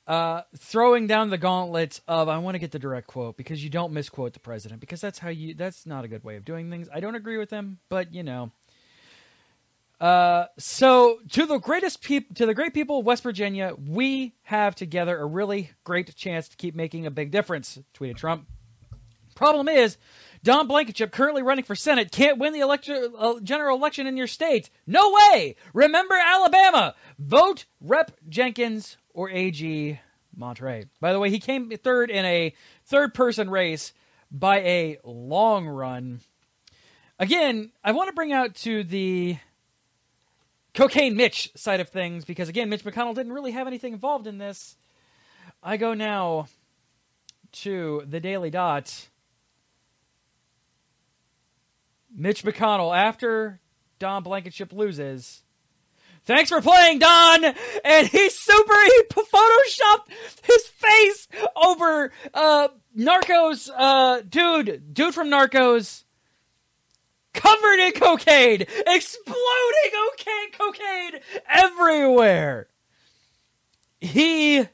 uh, 0.06 0.42
throwing 0.56 1.06
down 1.06 1.30
the 1.30 1.38
gauntlet 1.38 2.00
of 2.08 2.28
I 2.28 2.38
want 2.38 2.54
to 2.54 2.58
get 2.58 2.72
the 2.72 2.78
direct 2.78 3.06
quote 3.06 3.36
because 3.36 3.62
you 3.62 3.70
don't 3.70 3.92
misquote 3.92 4.32
the 4.32 4.40
president 4.40 4.80
because 4.80 5.00
that's 5.00 5.18
how 5.18 5.28
you 5.28 5.54
that's 5.54 5.86
not 5.86 6.04
a 6.04 6.08
good 6.08 6.24
way 6.24 6.36
of 6.36 6.44
doing 6.44 6.70
things. 6.70 6.88
I 6.92 7.00
don't 7.00 7.14
agree 7.14 7.38
with 7.38 7.50
him, 7.50 7.78
but 7.88 8.12
you 8.12 8.22
know. 8.22 8.50
Uh, 10.00 10.46
so 10.58 11.20
to 11.30 11.46
the 11.46 11.58
greatest 11.58 12.02
people, 12.02 12.34
to 12.34 12.44
the 12.44 12.54
great 12.54 12.74
people 12.74 12.98
of 12.98 13.06
West 13.06 13.22
Virginia, 13.22 13.74
we 13.78 14.34
have 14.42 14.74
together 14.74 15.16
a 15.16 15.24
really 15.24 15.70
great 15.84 16.14
chance 16.16 16.48
to 16.48 16.56
keep 16.56 16.74
making 16.74 17.06
a 17.06 17.10
big 17.10 17.30
difference. 17.30 17.78
Tweeted 17.94 18.16
Trump. 18.16 18.48
Problem 19.36 19.68
is, 19.68 19.96
Don 20.42 20.66
Blankenship, 20.66 21.12
currently 21.12 21.42
running 21.42 21.64
for 21.64 21.76
Senate, 21.76 22.10
can't 22.10 22.38
win 22.38 22.52
the 22.52 22.60
election, 22.60 23.12
uh, 23.16 23.34
general 23.42 23.76
election 23.76 24.08
in 24.08 24.16
your 24.16 24.26
state. 24.26 24.70
No 24.88 25.12
way! 25.12 25.54
Remember 25.72 26.16
Alabama. 26.16 26.94
Vote 27.18 27.64
Rep 27.80 28.10
Jenkins 28.28 28.96
or 29.14 29.30
AG 29.30 30.00
Morrisey. 30.38 30.88
By 31.00 31.12
the 31.12 31.18
way, 31.18 31.30
he 31.30 31.38
came 31.38 31.70
third 31.70 32.10
in 32.10 32.24
a 32.24 32.54
third 32.84 33.14
person 33.14 33.50
race 33.50 33.92
by 34.30 34.58
a 34.58 34.98
long 35.04 35.66
run. 35.66 36.20
Again, 37.18 37.70
I 37.84 37.92
want 37.92 38.08
to 38.08 38.14
bring 38.14 38.32
out 38.32 38.54
to 38.56 38.82
the 38.82 39.36
cocaine 40.74 41.16
Mitch 41.16 41.52
side 41.54 41.80
of 41.80 41.88
things 41.88 42.24
because, 42.24 42.48
again, 42.48 42.68
Mitch 42.68 42.84
McConnell 42.84 43.14
didn't 43.14 43.32
really 43.32 43.52
have 43.52 43.66
anything 43.66 43.92
involved 43.92 44.26
in 44.26 44.38
this. 44.38 44.76
I 45.62 45.76
go 45.76 45.94
now 45.94 46.48
to 47.52 48.02
the 48.06 48.20
Daily 48.20 48.50
Dot. 48.50 49.08
Mitch 52.14 52.42
McConnell, 52.42 52.96
after 52.96 53.60
Don 53.98 54.22
Blankenship 54.22 54.72
loses, 54.72 55.41
thanks 56.24 56.50
for 56.50 56.60
playing, 56.60 56.98
Don. 56.98 57.44
And 57.84 58.06
he's 58.06 58.38
super. 58.38 58.74
He 58.84 59.02
photoshopped 59.10 60.08
his 60.42 60.66
face 60.66 61.28
over 61.56 62.12
uh, 62.34 62.68
Narcos. 62.96 63.70
Uh, 63.74 64.22
dude, 64.28 64.94
dude 64.94 65.14
from 65.14 65.28
Narcos, 65.28 66.04
covered 67.32 67.80
in 67.80 67.92
cocaine, 67.92 68.62
exploding 68.86 69.90
cocaine, 69.92 70.52
cocaine 70.58 71.20
everywhere. 71.48 72.68
He, 74.00 74.66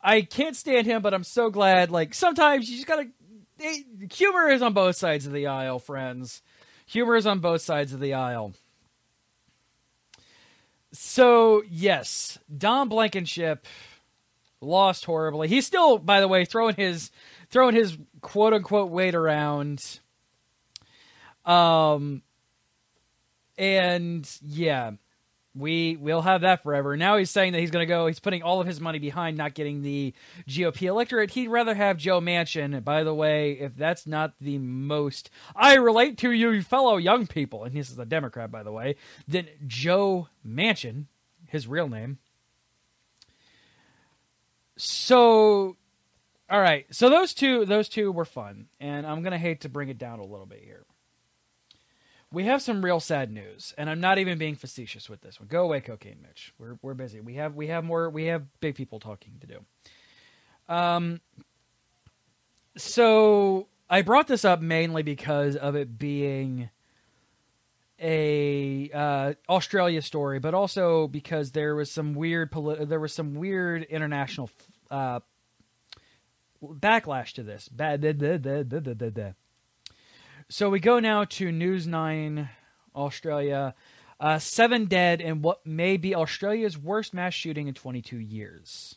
I 0.00 0.22
can't 0.22 0.56
stand 0.56 0.86
him, 0.86 1.02
but 1.02 1.14
I'm 1.14 1.24
so 1.24 1.50
glad. 1.50 1.90
Like 1.90 2.14
sometimes 2.14 2.68
you 2.68 2.76
just 2.76 2.88
gotta. 2.88 3.08
Humor 4.12 4.50
is 4.50 4.60
on 4.60 4.72
both 4.72 4.96
sides 4.96 5.26
of 5.26 5.32
the 5.32 5.46
aisle, 5.46 5.78
friends. 5.78 6.42
Humor 6.86 7.16
is 7.16 7.26
on 7.26 7.38
both 7.38 7.62
sides 7.62 7.92
of 7.92 8.00
the 8.00 8.14
aisle. 8.14 8.54
So 10.92 11.62
yes, 11.68 12.38
Don 12.56 12.88
Blankenship 12.88 13.66
lost 14.60 15.04
horribly. 15.04 15.48
He's 15.48 15.66
still, 15.66 15.98
by 15.98 16.20
the 16.20 16.28
way, 16.28 16.44
throwing 16.44 16.76
his 16.76 17.10
throwing 17.50 17.74
his 17.74 17.96
quote 18.20 18.52
unquote 18.52 18.90
weight 18.90 19.14
around. 19.14 20.00
Um, 21.44 22.22
and 23.58 24.28
yeah, 24.42 24.92
we 25.54 25.96
will 25.96 26.22
have 26.22 26.40
that 26.42 26.62
forever. 26.62 26.96
Now 26.96 27.16
he's 27.16 27.30
saying 27.30 27.52
that 27.52 27.60
he's 27.60 27.70
going 27.70 27.82
to 27.82 27.92
go. 27.92 28.06
He's 28.06 28.20
putting 28.20 28.42
all 28.42 28.60
of 28.60 28.66
his 28.66 28.80
money 28.80 28.98
behind 28.98 29.36
not 29.36 29.54
getting 29.54 29.82
the 29.82 30.14
GOP 30.48 30.82
electorate. 30.82 31.30
He'd 31.30 31.48
rather 31.48 31.74
have 31.74 31.98
Joe 31.98 32.20
Manchin. 32.20 32.82
By 32.82 33.04
the 33.04 33.14
way, 33.14 33.52
if 33.52 33.76
that's 33.76 34.06
not 34.06 34.34
the 34.40 34.58
most 34.58 35.30
I 35.54 35.74
relate 35.74 36.18
to 36.18 36.30
you, 36.30 36.62
fellow 36.62 36.96
young 36.96 37.26
people, 37.26 37.64
and 37.64 37.74
this 37.74 37.90
is 37.90 37.98
a 37.98 38.06
Democrat, 38.06 38.50
by 38.50 38.62
the 38.62 38.72
way, 38.72 38.96
then 39.28 39.48
Joe 39.66 40.28
Manchin, 40.46 41.06
his 41.48 41.66
real 41.66 41.88
name. 41.88 42.18
So, 44.76 45.76
all 46.48 46.60
right. 46.60 46.86
So 46.90 47.10
those 47.10 47.34
two, 47.34 47.66
those 47.66 47.88
two 47.88 48.10
were 48.10 48.24
fun, 48.24 48.68
and 48.80 49.06
I'm 49.06 49.22
gonna 49.22 49.38
hate 49.38 49.60
to 49.62 49.68
bring 49.68 49.90
it 49.90 49.98
down 49.98 50.18
a 50.18 50.24
little 50.24 50.46
bit 50.46 50.62
here 50.64 50.86
we 52.32 52.44
have 52.44 52.62
some 52.62 52.84
real 52.84 53.00
sad 53.00 53.30
news, 53.30 53.74
and 53.76 53.90
I'm 53.90 54.00
not 54.00 54.18
even 54.18 54.38
being 54.38 54.54
facetious 54.54 55.08
with 55.08 55.20
this 55.20 55.38
one. 55.38 55.48
Go 55.48 55.64
away, 55.64 55.80
cocaine, 55.80 56.18
Mitch. 56.22 56.52
We're 56.58 56.78
we're 56.82 56.94
busy. 56.94 57.20
We 57.20 57.34
have 57.34 57.54
we 57.54 57.68
have 57.68 57.84
more. 57.84 58.08
We 58.08 58.26
have 58.26 58.44
big 58.60 58.74
people 58.74 59.00
talking 59.00 59.34
to 59.40 59.46
do. 59.46 59.58
Um. 60.68 61.20
So 62.76 63.68
I 63.90 64.00
brought 64.02 64.26
this 64.26 64.44
up 64.44 64.62
mainly 64.62 65.02
because 65.02 65.56
of 65.56 65.76
it 65.76 65.98
being 65.98 66.70
a 68.00 68.90
uh, 68.92 69.34
Australia 69.48 70.00
story, 70.02 70.38
but 70.38 70.54
also 70.54 71.06
because 71.06 71.52
there 71.52 71.74
was 71.76 71.90
some 71.90 72.14
weird 72.14 72.50
there 72.86 73.00
was 73.00 73.12
some 73.12 73.34
weird 73.34 73.84
international 73.84 74.50
uh, 74.90 75.20
backlash 76.62 77.32
to 77.34 77.42
this. 77.42 77.68
So 80.48 80.70
we 80.70 80.80
go 80.80 80.98
now 80.98 81.24
to 81.24 81.52
News 81.52 81.86
9 81.86 82.48
Australia. 82.94 83.74
Uh, 84.18 84.38
seven 84.38 84.86
dead 84.86 85.20
in 85.20 85.42
what 85.42 85.64
may 85.66 85.96
be 85.96 86.14
Australia's 86.14 86.78
worst 86.78 87.14
mass 87.14 87.34
shooting 87.34 87.68
in 87.68 87.74
22 87.74 88.18
years. 88.18 88.96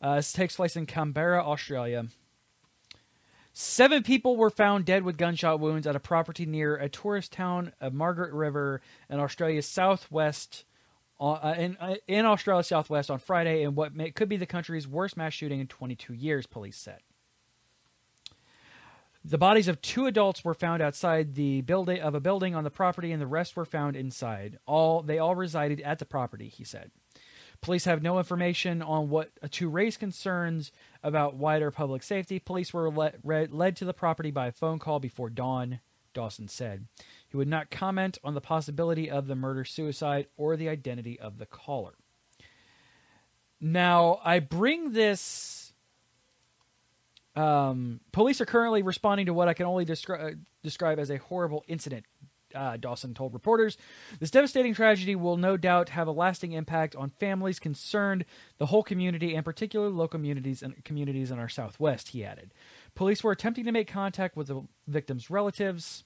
Uh, 0.00 0.16
this 0.16 0.32
takes 0.32 0.56
place 0.56 0.76
in 0.76 0.86
Canberra, 0.86 1.42
Australia. 1.44 2.06
Seven 3.52 4.02
people 4.02 4.36
were 4.36 4.50
found 4.50 4.84
dead 4.84 5.04
with 5.04 5.16
gunshot 5.16 5.60
wounds 5.60 5.86
at 5.86 5.96
a 5.96 6.00
property 6.00 6.44
near 6.44 6.76
a 6.76 6.88
tourist 6.88 7.32
town 7.32 7.72
of 7.80 7.94
Margaret 7.94 8.32
River 8.32 8.80
in 9.08 9.20
Australia's 9.20 9.66
southwest. 9.66 10.64
Uh, 11.20 11.54
in, 11.56 11.76
uh, 11.80 11.94
in 12.06 12.26
Australia's 12.26 12.66
southwest 12.66 13.10
on 13.10 13.18
Friday, 13.18 13.62
in 13.62 13.74
what 13.74 13.94
may, 13.94 14.10
could 14.10 14.28
be 14.28 14.36
the 14.36 14.46
country's 14.46 14.88
worst 14.88 15.16
mass 15.16 15.32
shooting 15.32 15.60
in 15.60 15.66
22 15.66 16.12
years, 16.12 16.46
police 16.46 16.76
said. 16.76 17.00
The 19.26 19.38
bodies 19.38 19.68
of 19.68 19.80
two 19.80 20.04
adults 20.04 20.44
were 20.44 20.52
found 20.52 20.82
outside 20.82 21.34
the 21.34 21.62
building 21.62 22.00
of 22.00 22.14
a 22.14 22.20
building 22.20 22.54
on 22.54 22.62
the 22.62 22.70
property, 22.70 23.10
and 23.10 23.22
the 23.22 23.26
rest 23.26 23.56
were 23.56 23.64
found 23.64 23.96
inside. 23.96 24.58
All 24.66 25.02
they 25.02 25.18
all 25.18 25.34
resided 25.34 25.80
at 25.80 25.98
the 25.98 26.04
property, 26.04 26.48
he 26.48 26.62
said. 26.62 26.90
Police 27.62 27.86
have 27.86 28.02
no 28.02 28.18
information 28.18 28.82
on 28.82 29.08
what 29.08 29.30
to 29.52 29.70
raise 29.70 29.96
concerns 29.96 30.70
about 31.02 31.36
wider 31.36 31.70
public 31.70 32.02
safety. 32.02 32.38
Police 32.38 32.74
were 32.74 32.90
le- 32.90 33.14
re- 33.22 33.46
led 33.46 33.76
to 33.76 33.86
the 33.86 33.94
property 33.94 34.30
by 34.30 34.48
a 34.48 34.52
phone 34.52 34.78
call 34.78 35.00
before 35.00 35.30
dawn. 35.30 35.80
Dawson 36.12 36.46
said 36.46 36.86
he 37.26 37.36
would 37.36 37.48
not 37.48 37.70
comment 37.70 38.18
on 38.22 38.34
the 38.34 38.40
possibility 38.40 39.10
of 39.10 39.26
the 39.26 39.34
murder 39.34 39.64
suicide 39.64 40.26
or 40.36 40.56
the 40.56 40.68
identity 40.68 41.18
of 41.18 41.38
the 41.38 41.46
caller. 41.46 41.94
Now, 43.60 44.20
I 44.22 44.40
bring 44.40 44.92
this 44.92 45.63
um, 47.36 48.00
police 48.12 48.40
are 48.40 48.46
currently 48.46 48.82
responding 48.82 49.26
to 49.26 49.34
what 49.34 49.48
I 49.48 49.54
can 49.54 49.66
only 49.66 49.84
descri- 49.84 50.32
uh, 50.32 50.36
describe 50.62 50.98
as 50.98 51.10
a 51.10 51.18
horrible 51.18 51.64
incident. 51.66 52.04
Uh, 52.54 52.76
Dawson 52.76 53.14
told 53.14 53.34
reporters, 53.34 53.76
"This 54.20 54.30
devastating 54.30 54.74
tragedy 54.74 55.16
will 55.16 55.36
no 55.36 55.56
doubt 55.56 55.88
have 55.88 56.06
a 56.06 56.12
lasting 56.12 56.52
impact 56.52 56.94
on 56.94 57.10
families 57.10 57.58
concerned, 57.58 58.24
the 58.58 58.66
whole 58.66 58.84
community, 58.84 59.34
and 59.34 59.44
particularly 59.44 59.92
local 59.92 60.18
communities 60.18 60.62
and 60.62 60.84
communities 60.84 61.32
in 61.32 61.40
our 61.40 61.48
Southwest." 61.48 62.10
He 62.10 62.24
added, 62.24 62.54
"Police 62.94 63.24
were 63.24 63.32
attempting 63.32 63.64
to 63.64 63.72
make 63.72 63.88
contact 63.88 64.36
with 64.36 64.46
the 64.46 64.62
victims' 64.86 65.30
relatives." 65.30 66.04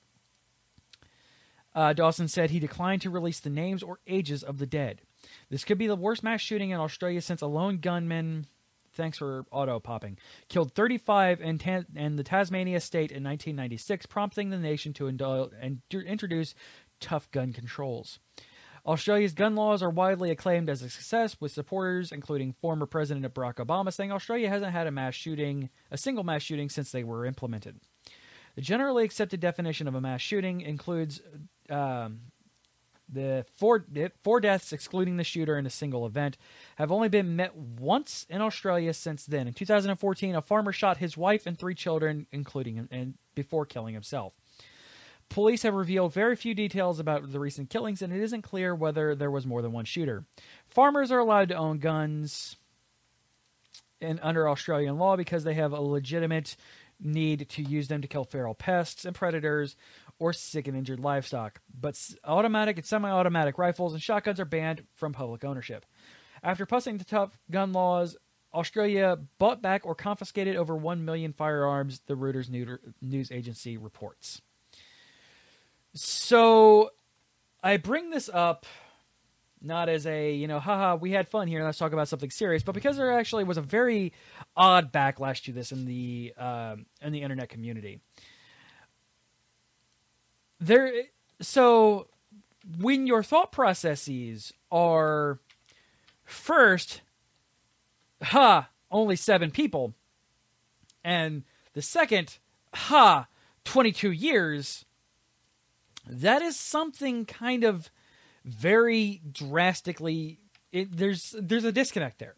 Uh, 1.75 1.93
Dawson 1.93 2.29
said 2.29 2.51
he 2.51 2.59
declined 2.59 3.03
to 3.03 3.11
release 3.11 3.41
the 3.41 3.51
names 3.51 3.83
or 3.83 4.01
ages 4.07 4.43
of 4.43 4.57
the 4.57 4.67
dead. 4.67 5.03
This 5.51 5.65
could 5.65 5.79
be 5.79 5.87
the 5.87 5.95
worst 5.95 6.23
mass 6.23 6.41
shooting 6.41 6.71
in 6.71 6.81
Australia 6.81 7.21
since 7.21 7.43
a 7.43 7.47
lone 7.47 7.79
gunman 7.79 8.47
Thanks 8.99 9.17
for 9.17 9.47
auto 9.53 9.79
popping. 9.79 10.19
Killed 10.49 10.75
35 10.75 11.41
in, 11.41 11.57
Ta- 11.59 11.85
in 11.95 12.17
the 12.17 12.25
Tasmania 12.25 12.81
state 12.81 13.13
in 13.13 13.23
1996, 13.23 14.07
prompting 14.07 14.51
the 14.51 14.59
nation 14.59 14.93
to 14.95 15.05
indul- 15.05 15.53
and 15.59 15.81
introduce 15.93 16.55
tough 17.01 17.31
gun 17.31 17.53
controls. 17.53 18.19
Australia's 18.85 19.35
gun 19.35 19.55
laws 19.55 19.83
are 19.83 19.91
widely 19.91 20.31
acclaimed 20.31 20.69
as 20.69 20.83
a 20.83 20.91
success, 20.91 21.41
with 21.41 21.53
supporters, 21.53 22.11
including 22.11 22.55
former 22.55 22.87
President 22.87 23.33
Barack 23.33 23.65
Obama, 23.65 23.93
saying 23.93 24.11
Australia 24.11 24.49
hasn't 24.49 24.73
had 24.73 24.87
a 24.87 24.91
mass 24.91 25.15
shooting, 25.15 25.71
a 25.91 25.97
single 25.97 26.25
mass 26.25 26.43
shooting, 26.43 26.69
since 26.69 26.91
they 26.91 27.05
were 27.05 27.25
implemented. 27.25 27.77
The 28.57 28.63
generally 28.63 29.05
accepted 29.05 29.39
definition 29.39 29.87
of 29.87 29.95
a 29.95 30.01
mass 30.01 30.21
shooting 30.23 30.61
includes 30.61 31.21
um, 31.71 32.23
the 33.09 33.47
four 33.57 33.85
four 34.23 34.41
deaths, 34.41 34.73
excluding 34.73 35.17
the 35.17 35.25
shooter 35.25 35.57
in 35.57 35.67
a 35.67 35.71
single 35.71 36.07
event, 36.07 36.37
have 36.77 36.93
only 36.93 37.09
been 37.09 37.37
met 37.37 37.57
once 37.57 38.27
in 38.29 38.41
Australia 38.41 38.93
since 38.93 39.25
then. 39.25 39.49
In 39.49 39.55
2014, 39.55 40.35
a 40.35 40.43
farmer 40.43 40.73
shot 40.73 40.99
his 40.99 41.17
wife 41.17 41.47
and 41.47 41.59
three 41.59 41.75
children, 41.75 42.27
including 42.33 42.77
him, 42.77 42.89
and 42.91 43.15
before 43.35 43.67
killing 43.67 43.95
himself. 43.95 44.35
Police 45.29 45.63
have 45.63 45.75
revealed 45.75 46.15
very 46.15 46.37
few 46.37 46.55
details 46.55 46.99
about 46.99 47.33
the 47.33 47.41
recent 47.41 47.69
killings, 47.69 48.01
and 48.01 48.13
it 48.13 48.23
isn't 48.23 48.43
clear 48.43 48.75
whether 48.75 49.15
there 49.15 49.31
was 49.31 49.47
more 49.47 49.61
than 49.61 49.73
one 49.73 49.85
shooter. 49.85 50.25
Farmers 50.67 51.13
are 51.13 51.19
allowed 51.19 51.49
to 51.51 51.55
own 51.55 51.79
guns 51.79 52.57
in, 54.01 54.19
under 54.21 54.49
Australian 54.49 54.99
law 54.99 55.17
because 55.17 55.45
they 55.45 55.55
have 55.55 55.73
a 55.73 55.81
legitimate 55.81 56.57
need 57.01 57.49
to 57.49 57.63
use 57.63 57.89
them 57.89 58.03
to 58.03 58.09
kill 58.09 58.25
feral 58.25 58.55
pests 58.55 59.05
and 59.05 59.15
predators 59.15 59.77
or 60.19 60.33
sick 60.33 60.69
and 60.69 60.77
injured 60.77 61.01
livestock. 61.01 61.61
But 61.79 61.99
automatic 62.25 62.77
and 62.77 62.87
semi 62.87 63.11
automatic 63.11 63.59
rifles 63.59 63.93
and 63.93 64.03
shotguns 64.03 64.41
are 64.41 64.45
banned 64.45 64.85
from 64.95 65.13
public 65.13 65.45
ownership. 65.45 65.87
After 66.43 66.67
passing 66.67 66.99
the 66.99 67.05
tough 67.05 67.39
gun 67.51 67.73
laws, 67.73 68.17
Australia 68.55 69.19
bought 69.39 69.61
back 69.61 69.85
or 69.85 69.95
confiscated 69.95 70.57
over 70.57 70.75
1 70.75 71.05
million 71.05 71.33
firearms, 71.33 72.01
the 72.07 72.15
Reuters 72.15 72.49
news 73.03 73.31
agency 73.31 73.77
reports. 73.77 74.41
So 75.95 76.91
I 77.63 77.77
bring 77.77 78.11
this 78.11 78.29
up 78.33 78.67
not 79.61 79.89
as 79.89 80.07
a, 80.07 80.33
you 80.33 80.47
know, 80.47 80.61
haha, 80.61 80.95
we 80.95 81.11
had 81.11 81.29
fun 81.29 81.49
here, 81.49 81.65
let's 81.65 81.79
talk 81.79 81.93
about 81.93 82.09
something 82.09 82.31
serious, 82.31 82.63
but 82.63 82.77
because 82.77 82.97
there 82.97 83.13
actually 83.19 83.45
was 83.45 83.57
a 83.57 83.63
very 83.63 84.13
odd 84.57 84.93
backlash 84.93 85.43
to 85.45 85.53
this 85.53 85.73
in 85.73 85.85
the 85.85 86.33
um, 86.39 86.87
in 87.03 87.13
the 87.13 87.23
internet 87.23 87.49
community. 87.49 88.01
There 90.61 90.93
so 91.41 92.09
when 92.79 93.07
your 93.07 93.23
thought 93.23 93.53
processes 93.53 94.53
are 94.71 95.39
first 96.25 97.03
ha, 98.23 98.69
only 98.91 99.17
7 99.17 99.51
people. 99.51 99.95
And 101.05 101.45
the 101.75 101.83
second 101.83 102.39
ha, 102.75 103.27
22 103.65 104.11
years. 104.11 104.85
That 106.07 106.43
is 106.43 106.59
something 106.59 107.27
kind 107.27 107.65
of 107.65 107.91
very 108.45 109.21
drastically 109.31 110.39
it, 110.73 110.97
there's 110.97 111.35
there's 111.39 111.65
a 111.65 111.73
disconnect 111.73 112.19
there. 112.19 112.35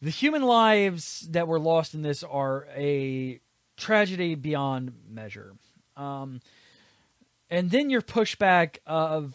The 0.00 0.10
human 0.10 0.42
lives 0.42 1.28
that 1.30 1.46
were 1.46 1.60
lost 1.60 1.94
in 1.94 2.02
this 2.02 2.22
are 2.22 2.66
a 2.74 3.40
tragedy 3.76 4.34
beyond 4.34 4.92
measure 5.08 5.54
um, 5.96 6.40
and 7.50 7.70
then 7.70 7.90
your 7.90 8.02
pushback 8.02 8.78
of 8.86 9.34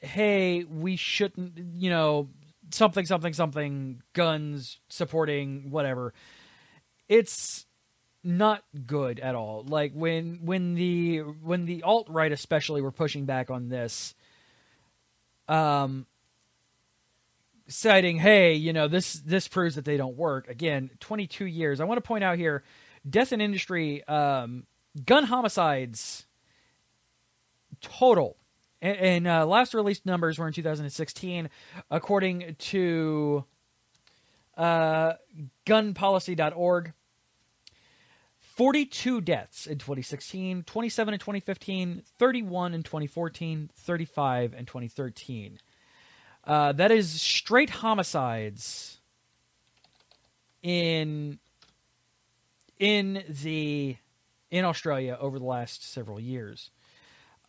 hey 0.00 0.64
we 0.64 0.96
shouldn't 0.96 1.58
you 1.74 1.90
know 1.90 2.28
something 2.70 3.06
something 3.06 3.32
something 3.32 4.02
guns 4.12 4.78
supporting 4.88 5.70
whatever 5.70 6.12
it's 7.08 7.66
not 8.22 8.62
good 8.86 9.20
at 9.20 9.34
all. 9.34 9.64
Like 9.66 9.92
when 9.94 10.40
when 10.44 10.74
the 10.74 11.18
when 11.18 11.64
the 11.64 11.82
alt 11.82 12.08
right 12.08 12.30
especially 12.30 12.82
were 12.82 12.92
pushing 12.92 13.24
back 13.24 13.50
on 13.50 13.68
this, 13.68 14.14
um, 15.48 16.06
citing, 17.68 18.18
"Hey, 18.18 18.54
you 18.54 18.72
know 18.72 18.88
this 18.88 19.14
this 19.14 19.48
proves 19.48 19.76
that 19.76 19.84
they 19.84 19.96
don't 19.96 20.16
work." 20.16 20.48
Again, 20.48 20.90
twenty 21.00 21.26
two 21.26 21.46
years. 21.46 21.80
I 21.80 21.84
want 21.84 21.98
to 21.98 22.06
point 22.06 22.24
out 22.24 22.36
here, 22.36 22.62
death 23.08 23.32
in 23.32 23.40
industry, 23.40 24.04
um, 24.06 24.66
gun 24.98 25.24
homicides 25.24 26.26
total. 27.80 28.36
And, 28.80 28.96
and 28.96 29.26
uh, 29.26 29.46
last 29.46 29.74
released 29.74 30.06
numbers 30.06 30.38
were 30.38 30.46
in 30.46 30.52
2016, 30.52 31.48
according 31.90 32.56
to 32.58 33.44
uh, 34.56 35.14
gunpolicy.org. 35.66 36.92
42 38.38 39.20
deaths 39.20 39.68
in 39.68 39.78
2016, 39.78 40.64
27 40.64 41.14
in 41.14 41.20
2015, 41.20 42.02
31 42.18 42.74
in 42.74 42.82
2014, 42.82 43.70
35 43.72 44.52
in 44.52 44.66
2013. 44.66 45.60
Uh, 46.42 46.72
that 46.72 46.90
is 46.90 47.20
straight 47.20 47.70
homicides 47.70 48.98
in 50.60 51.38
in 52.80 53.22
the 53.28 53.96
in 54.50 54.64
Australia 54.64 55.16
over 55.20 55.38
the 55.38 55.44
last 55.44 55.88
several 55.90 56.18
years. 56.18 56.70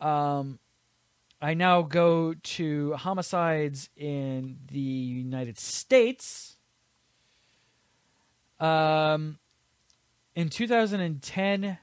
Um, 0.00 0.58
I 1.42 1.54
now 1.54 1.82
go 1.82 2.34
to 2.34 2.92
homicides 2.94 3.88
in 3.96 4.58
the 4.70 4.78
United 4.78 5.58
States. 5.58 6.56
Um, 8.58 9.38
in 10.34 10.50
2010, 10.50 11.78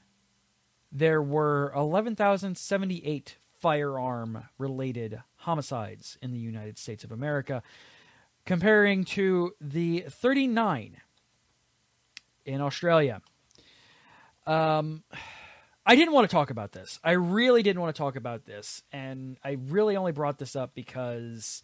there 0.92 1.20
were 1.20 1.72
11,078 1.74 3.36
firearm 3.58 4.44
related 4.58 5.20
homicides 5.38 6.16
in 6.22 6.32
the 6.32 6.38
United 6.38 6.78
States 6.78 7.02
of 7.02 7.10
America, 7.10 7.62
comparing 8.46 9.04
to 9.04 9.54
the 9.60 10.04
39 10.08 10.98
in 12.46 12.60
Australia. 12.60 13.20
Um, 14.48 15.02
I 15.84 15.94
didn't 15.94 16.14
want 16.14 16.28
to 16.28 16.34
talk 16.34 16.48
about 16.48 16.72
this. 16.72 16.98
I 17.04 17.12
really 17.12 17.62
didn't 17.62 17.82
want 17.82 17.94
to 17.94 17.98
talk 17.98 18.16
about 18.16 18.46
this. 18.46 18.82
And 18.92 19.36
I 19.44 19.58
really 19.68 19.94
only 19.94 20.12
brought 20.12 20.38
this 20.38 20.56
up 20.56 20.74
because 20.74 21.62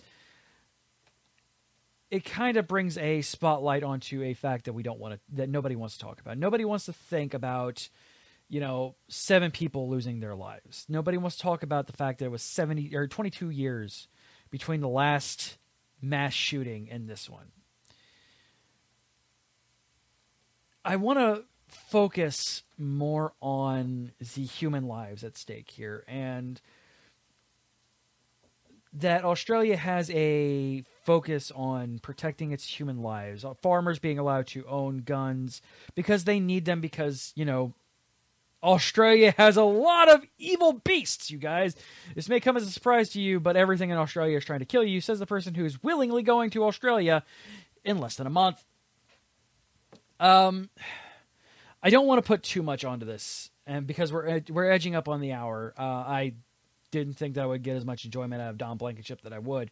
it 2.10 2.26
kind 2.26 2.58
of 2.58 2.68
brings 2.68 2.98
a 2.98 3.22
spotlight 3.22 3.82
onto 3.82 4.22
a 4.22 4.34
fact 4.34 4.66
that 4.66 4.74
we 4.74 4.82
don't 4.82 5.00
want 5.00 5.14
to 5.14 5.20
that 5.36 5.48
nobody 5.48 5.76
wants 5.76 5.96
to 5.96 6.04
talk 6.04 6.20
about. 6.20 6.36
Nobody 6.36 6.66
wants 6.66 6.84
to 6.84 6.92
think 6.92 7.32
about 7.32 7.88
you 8.50 8.60
know 8.60 8.96
seven 9.08 9.50
people 9.50 9.88
losing 9.88 10.20
their 10.20 10.34
lives. 10.34 10.84
Nobody 10.86 11.16
wants 11.16 11.36
to 11.36 11.42
talk 11.42 11.62
about 11.62 11.86
the 11.86 11.94
fact 11.94 12.18
that 12.18 12.26
it 12.26 12.30
was 12.30 12.42
70 12.42 12.94
or 12.94 13.06
22 13.06 13.48
years 13.48 14.08
between 14.50 14.80
the 14.80 14.88
last 14.88 15.56
mass 16.02 16.34
shooting 16.34 16.88
and 16.90 17.08
this 17.08 17.30
one. 17.30 17.46
I 20.84 20.96
want 20.96 21.18
to 21.18 21.44
focus 21.74 22.62
more 22.78 23.32
on 23.40 24.12
the 24.18 24.44
human 24.44 24.86
lives 24.86 25.22
at 25.24 25.36
stake 25.36 25.70
here 25.70 26.04
and 26.08 26.60
that 28.94 29.24
Australia 29.24 29.76
has 29.76 30.08
a 30.10 30.84
focus 31.02 31.50
on 31.54 31.98
protecting 31.98 32.52
its 32.52 32.64
human 32.64 33.02
lives, 33.02 33.44
uh, 33.44 33.54
farmers 33.54 33.98
being 33.98 34.18
allowed 34.18 34.46
to 34.46 34.64
own 34.66 34.98
guns 34.98 35.60
because 35.94 36.24
they 36.24 36.38
need 36.38 36.64
them 36.64 36.80
because, 36.80 37.32
you 37.34 37.44
know, 37.44 37.74
Australia 38.62 39.34
has 39.36 39.56
a 39.56 39.64
lot 39.64 40.08
of 40.08 40.24
evil 40.38 40.74
beasts, 40.84 41.30
you 41.30 41.38
guys. 41.38 41.76
This 42.14 42.28
may 42.28 42.40
come 42.40 42.56
as 42.56 42.62
a 42.62 42.70
surprise 42.70 43.10
to 43.10 43.20
you, 43.20 43.40
but 43.40 43.56
everything 43.56 43.90
in 43.90 43.98
Australia 43.98 44.38
is 44.38 44.44
trying 44.44 44.60
to 44.60 44.64
kill 44.64 44.84
you, 44.84 45.00
says 45.00 45.18
the 45.18 45.26
person 45.26 45.54
who 45.54 45.64
is 45.64 45.82
willingly 45.82 46.22
going 46.22 46.50
to 46.50 46.64
Australia 46.64 47.24
in 47.84 47.98
less 47.98 48.16
than 48.16 48.26
a 48.26 48.30
month. 48.30 48.64
Um 50.20 50.70
I 51.84 51.90
don't 51.90 52.06
want 52.06 52.24
to 52.24 52.26
put 52.26 52.42
too 52.42 52.62
much 52.62 52.82
onto 52.82 53.04
this, 53.04 53.50
and 53.66 53.86
because 53.86 54.10
we're 54.10 54.26
ed- 54.26 54.48
we're 54.48 54.70
edging 54.70 54.94
up 54.94 55.06
on 55.06 55.20
the 55.20 55.32
hour, 55.32 55.74
uh, 55.78 55.82
I 55.82 56.32
didn't 56.90 57.14
think 57.14 57.34
that 57.34 57.42
I 57.42 57.46
would 57.46 57.62
get 57.62 57.76
as 57.76 57.84
much 57.84 58.06
enjoyment 58.06 58.40
out 58.40 58.48
of 58.48 58.56
Don 58.56 58.78
Blankenship 58.78 59.20
that 59.20 59.34
I 59.34 59.38
would. 59.38 59.70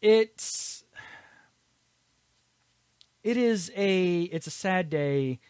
It's 0.00 0.84
it 3.24 3.36
is 3.36 3.72
a 3.76 4.22
it's 4.22 4.46
a 4.46 4.52
sad 4.52 4.88
day. 4.88 5.40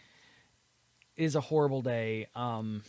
It 1.17 1.25
is 1.25 1.37
a 1.37 1.43
horrible 1.43 1.83
day. 1.83 2.29
Um, 2.35 2.83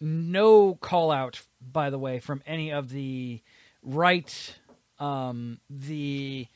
no 0.00 0.74
call 0.74 1.12
out, 1.12 1.40
by 1.60 1.88
the 1.90 2.00
way, 2.00 2.18
from 2.18 2.42
any 2.44 2.72
of 2.72 2.90
the 2.90 3.42
right. 3.82 4.56
Um, 4.98 5.60
the 5.70 6.48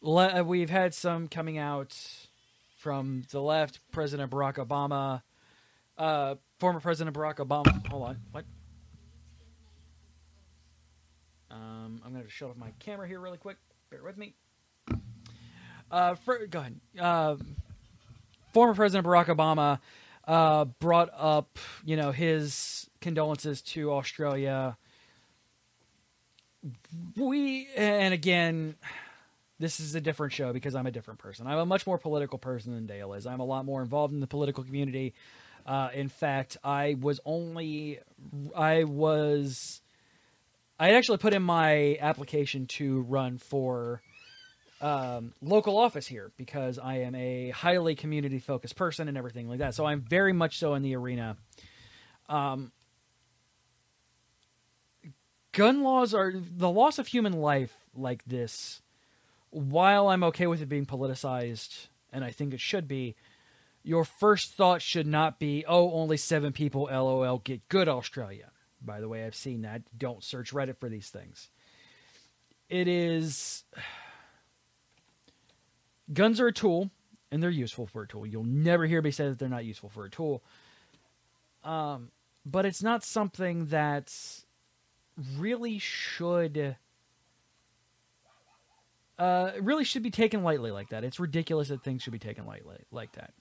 le- 0.00 0.42
we've 0.42 0.70
had 0.70 0.94
some 0.94 1.28
coming 1.28 1.58
out 1.58 2.23
from 2.84 3.24
the 3.30 3.40
left. 3.40 3.80
President 3.92 4.30
Barack 4.30 4.56
Obama, 4.56 5.22
uh, 5.96 6.34
former 6.58 6.80
President 6.80 7.16
Barack 7.16 7.36
Obama. 7.36 7.86
Hold 7.88 8.02
on, 8.10 8.18
what? 8.30 8.44
Um, 11.50 12.02
I'm 12.04 12.12
going 12.12 12.22
to 12.22 12.30
shut 12.30 12.50
off 12.50 12.58
my 12.58 12.72
camera 12.80 13.08
here 13.08 13.18
really 13.18 13.38
quick. 13.38 13.56
Bear 13.88 14.02
with 14.04 14.18
me. 14.18 14.34
Uh, 15.90 16.14
for, 16.16 16.46
go 16.46 16.58
ahead. 16.58 16.78
Uh, 17.00 17.36
former 18.52 18.74
President 18.74 19.06
Barack 19.06 19.34
Obama 19.34 19.78
uh, 20.28 20.66
brought 20.66 21.08
up, 21.16 21.58
you 21.86 21.96
know, 21.96 22.12
his 22.12 22.90
condolences 23.00 23.62
to 23.62 23.92
Australia. 23.92 24.76
We 27.16 27.66
and 27.78 28.12
again, 28.12 28.74
this 29.64 29.80
is 29.80 29.94
a 29.94 30.00
different 30.00 30.34
show 30.34 30.52
because 30.52 30.74
I'm 30.74 30.86
a 30.86 30.90
different 30.90 31.18
person. 31.18 31.46
I'm 31.46 31.56
a 31.56 31.64
much 31.64 31.86
more 31.86 31.96
political 31.96 32.36
person 32.36 32.74
than 32.74 32.86
Dale 32.86 33.14
is. 33.14 33.26
I'm 33.26 33.40
a 33.40 33.44
lot 33.44 33.64
more 33.64 33.80
involved 33.80 34.12
in 34.12 34.20
the 34.20 34.26
political 34.26 34.62
community. 34.62 35.14
Uh, 35.64 35.88
in 35.94 36.10
fact, 36.10 36.58
I 36.62 36.96
was 37.00 37.18
only, 37.24 37.98
I 38.54 38.84
was, 38.84 39.80
I 40.78 40.92
actually 40.92 41.16
put 41.16 41.32
in 41.32 41.42
my 41.42 41.96
application 41.98 42.66
to 42.76 43.00
run 43.02 43.38
for 43.38 44.02
um, 44.82 45.32
local 45.40 45.78
office 45.78 46.06
here 46.06 46.30
because 46.36 46.78
I 46.78 46.98
am 46.98 47.14
a 47.14 47.48
highly 47.48 47.94
community 47.94 48.40
focused 48.40 48.76
person 48.76 49.08
and 49.08 49.16
everything 49.16 49.48
like 49.48 49.60
that. 49.60 49.74
So 49.74 49.86
I'm 49.86 50.02
very 50.02 50.34
much 50.34 50.58
so 50.58 50.74
in 50.74 50.82
the 50.82 50.94
arena. 50.94 51.38
Um, 52.28 52.70
gun 55.52 55.82
laws 55.82 56.12
are 56.12 56.34
the 56.34 56.70
loss 56.70 56.98
of 56.98 57.06
human 57.06 57.32
life 57.32 57.74
like 57.94 58.22
this. 58.26 58.82
While 59.54 60.08
I'm 60.08 60.24
okay 60.24 60.48
with 60.48 60.62
it 60.62 60.68
being 60.68 60.84
politicized 60.84 61.86
and 62.12 62.24
I 62.24 62.32
think 62.32 62.52
it 62.52 62.60
should 62.60 62.88
be, 62.88 63.14
your 63.84 64.04
first 64.04 64.54
thought 64.54 64.82
should 64.82 65.06
not 65.06 65.38
be, 65.38 65.64
oh, 65.68 65.92
only 65.92 66.16
seven 66.16 66.52
people, 66.52 66.88
lol, 66.90 67.38
get 67.38 67.68
good, 67.68 67.88
Australia. 67.88 68.50
By 68.82 69.00
the 69.00 69.08
way, 69.08 69.24
I've 69.24 69.36
seen 69.36 69.62
that. 69.62 69.82
Don't 69.96 70.24
search 70.24 70.52
Reddit 70.52 70.78
for 70.78 70.88
these 70.88 71.08
things. 71.08 71.50
It 72.68 72.88
is. 72.88 73.62
Guns 76.12 76.40
are 76.40 76.48
a 76.48 76.52
tool, 76.52 76.90
and 77.30 77.40
they're 77.40 77.48
useful 77.48 77.86
for 77.86 78.02
a 78.02 78.08
tool. 78.08 78.26
You'll 78.26 78.42
never 78.42 78.86
hear 78.86 79.02
me 79.02 79.12
say 79.12 79.28
that 79.28 79.38
they're 79.38 79.48
not 79.48 79.64
useful 79.64 79.88
for 79.88 80.04
a 80.04 80.10
tool. 80.10 80.42
Um, 81.62 82.10
but 82.44 82.66
it's 82.66 82.82
not 82.82 83.04
something 83.04 83.66
that 83.66 84.12
really 85.38 85.78
should 85.78 86.76
uh, 89.18 89.52
really 89.60 89.84
should 89.84 90.02
be 90.02 90.10
taken 90.10 90.42
lightly 90.42 90.70
like 90.70 90.88
that. 90.90 91.04
It's 91.04 91.20
ridiculous 91.20 91.68
that 91.68 91.82
things 91.82 92.02
should 92.02 92.12
be 92.12 92.18
taken 92.18 92.46
lightly 92.46 92.76
like 92.90 93.12
that. 93.12 93.32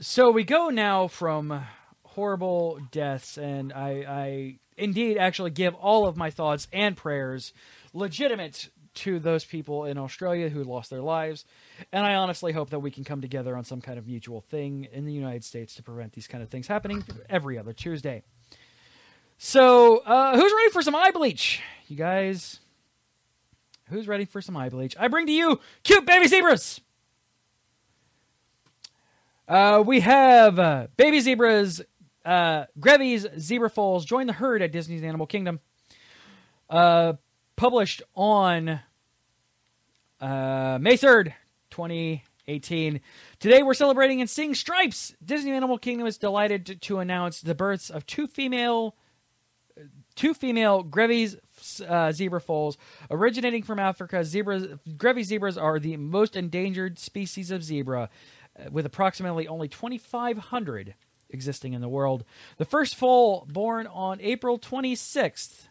So 0.00 0.30
we 0.30 0.44
go 0.44 0.68
now 0.68 1.08
from 1.08 1.64
horrible 2.04 2.78
deaths, 2.90 3.36
and 3.36 3.72
I, 3.72 4.04
I 4.08 4.58
indeed 4.76 5.18
actually 5.18 5.50
give 5.50 5.74
all 5.74 6.06
of 6.06 6.16
my 6.16 6.30
thoughts 6.30 6.68
and 6.72 6.96
prayers 6.96 7.52
legitimate 7.92 8.70
to 8.94 9.18
those 9.18 9.44
people 9.44 9.84
in 9.84 9.98
Australia 9.98 10.48
who 10.48 10.64
lost 10.64 10.90
their 10.90 11.02
lives. 11.02 11.44
And 11.92 12.04
I 12.04 12.14
honestly 12.14 12.52
hope 12.52 12.70
that 12.70 12.80
we 12.80 12.90
can 12.90 13.04
come 13.04 13.20
together 13.20 13.56
on 13.56 13.64
some 13.64 13.80
kind 13.80 13.98
of 13.98 14.06
mutual 14.06 14.40
thing 14.40 14.88
in 14.92 15.04
the 15.04 15.12
United 15.12 15.44
States 15.44 15.74
to 15.76 15.82
prevent 15.82 16.12
these 16.12 16.26
kind 16.26 16.42
of 16.42 16.48
things 16.48 16.66
happening 16.66 17.04
every 17.28 17.58
other 17.58 17.72
Tuesday. 17.72 18.22
So, 19.36 19.98
uh, 19.98 20.34
who's 20.34 20.52
ready 20.52 20.70
for 20.70 20.82
some 20.82 20.96
eye 20.96 21.12
bleach? 21.12 21.60
You 21.86 21.96
guys, 21.96 22.58
who's 23.90 24.08
ready 24.08 24.24
for 24.24 24.40
some 24.40 24.56
eye 24.56 24.68
bleach? 24.68 24.96
I 24.98 25.08
bring 25.08 25.26
to 25.26 25.32
you 25.32 25.60
cute 25.82 26.06
baby 26.06 26.26
zebras. 26.26 26.80
Uh, 29.46 29.82
we 29.84 30.00
have 30.00 30.58
uh, 30.58 30.88
baby 30.96 31.20
zebras, 31.20 31.80
uh, 32.24 32.66
Grevy's 32.78 33.26
Zebra 33.38 33.70
Foals 33.70 34.04
join 34.04 34.26
the 34.26 34.34
herd 34.34 34.60
at 34.60 34.72
Disney's 34.72 35.02
Animal 35.02 35.26
Kingdom. 35.26 35.60
Uh, 36.68 37.14
published 37.56 38.02
on 38.14 38.80
uh, 40.20 40.78
May 40.80 40.98
3rd, 40.98 41.32
2018. 41.70 43.00
Today 43.40 43.62
we're 43.62 43.72
celebrating 43.72 44.20
and 44.20 44.28
seeing 44.28 44.54
stripes. 44.54 45.14
Disney 45.24 45.52
Animal 45.52 45.78
Kingdom 45.78 46.06
is 46.06 46.18
delighted 46.18 46.66
to, 46.66 46.74
to 46.76 46.98
announce 46.98 47.40
the 47.40 47.54
births 47.54 47.88
of 47.88 48.04
two 48.04 48.26
female 48.26 48.94
two 50.14 50.34
female 50.34 50.82
Grevy's 50.82 51.36
uh, 51.80 52.12
zebra 52.12 52.40
foals 52.40 52.78
originating 53.10 53.62
from 53.62 53.78
Africa. 53.78 54.24
Zebras, 54.24 54.66
Grevy 54.96 55.24
zebras 55.24 55.58
are 55.58 55.78
the 55.78 55.96
most 55.96 56.36
endangered 56.36 56.98
species 56.98 57.50
of 57.50 57.64
zebra, 57.64 58.08
uh, 58.58 58.70
with 58.70 58.86
approximately 58.86 59.46
only 59.46 59.68
2,500 59.68 60.94
existing 61.30 61.72
in 61.72 61.80
the 61.80 61.88
world. 61.88 62.24
The 62.56 62.64
first 62.64 62.94
foal 62.94 63.46
born 63.50 63.86
on 63.86 64.20
April 64.20 64.58
26th 64.58 65.68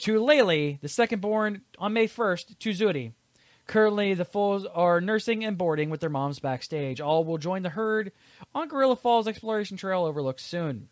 to 0.00 0.20
Laylee, 0.20 0.80
the 0.80 0.88
second 0.88 1.20
born 1.20 1.62
on 1.78 1.92
May 1.92 2.06
1st 2.06 2.58
to 2.58 2.70
Zuri. 2.70 3.12
Currently, 3.66 4.14
the 4.14 4.24
foals 4.24 4.64
are 4.64 5.00
nursing 5.00 5.44
and 5.44 5.58
boarding 5.58 5.90
with 5.90 6.00
their 6.00 6.08
moms 6.08 6.38
backstage. 6.38 7.00
All 7.02 7.24
will 7.24 7.36
join 7.36 7.62
the 7.62 7.68
herd 7.70 8.12
on 8.54 8.68
Gorilla 8.68 8.96
Falls 8.96 9.28
Exploration 9.28 9.76
Trail 9.76 10.04
overlooked 10.04 10.40
soon. 10.40 10.88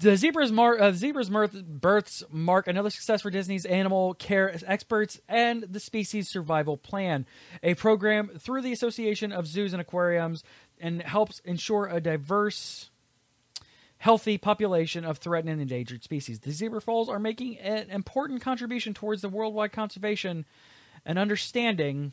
The 0.00 0.16
zebras, 0.16 0.52
mar- 0.52 0.80
uh, 0.80 0.92
zebras 0.92 1.30
mirth- 1.30 1.64
births 1.64 2.22
mark 2.30 2.68
another 2.68 2.90
success 2.90 3.22
for 3.22 3.30
Disney's 3.30 3.64
animal 3.64 4.14
care 4.14 4.56
experts 4.66 5.20
and 5.28 5.64
the 5.64 5.80
Species 5.80 6.28
Survival 6.28 6.76
Plan, 6.76 7.26
a 7.62 7.74
program 7.74 8.28
through 8.38 8.62
the 8.62 8.72
Association 8.72 9.32
of 9.32 9.48
Zoos 9.48 9.72
and 9.72 9.80
Aquariums, 9.80 10.44
and 10.78 11.02
helps 11.02 11.40
ensure 11.40 11.86
a 11.86 12.00
diverse, 12.00 12.90
healthy 13.98 14.38
population 14.38 15.04
of 15.04 15.18
threatened 15.18 15.50
and 15.50 15.60
endangered 15.60 16.04
species. 16.04 16.38
The 16.38 16.52
zebra 16.52 16.80
foals 16.80 17.08
are 17.08 17.18
making 17.18 17.58
an 17.58 17.90
important 17.90 18.42
contribution 18.42 18.94
towards 18.94 19.22
the 19.22 19.28
worldwide 19.28 19.72
conservation 19.72 20.44
and 21.04 21.18
understanding 21.18 22.12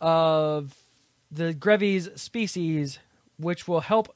of 0.00 0.74
the 1.30 1.54
Grevy's 1.54 2.08
species, 2.20 2.98
which 3.38 3.68
will 3.68 3.80
help 3.80 4.14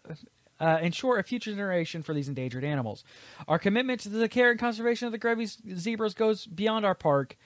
uh, 0.61 0.79
ensure 0.83 1.19
a 1.19 1.25
future 1.25 1.51
generation 1.51 2.03
for 2.03 2.15
these 2.15 2.29
endangered 2.29 2.65
animals. 2.65 3.05
Our 3.47 3.59
commitment 3.59 4.01
to 4.01 4.09
the 4.09 4.29
care 4.29 4.51
and 4.51 4.59
conservation 4.59 5.07
of 5.07 5.13
the 5.13 5.19
Grevy 5.19 5.47
zebras 5.77 6.15
goes 6.15 6.47
beyond 6.47 6.85
our 6.85 6.95
park. 6.95 7.37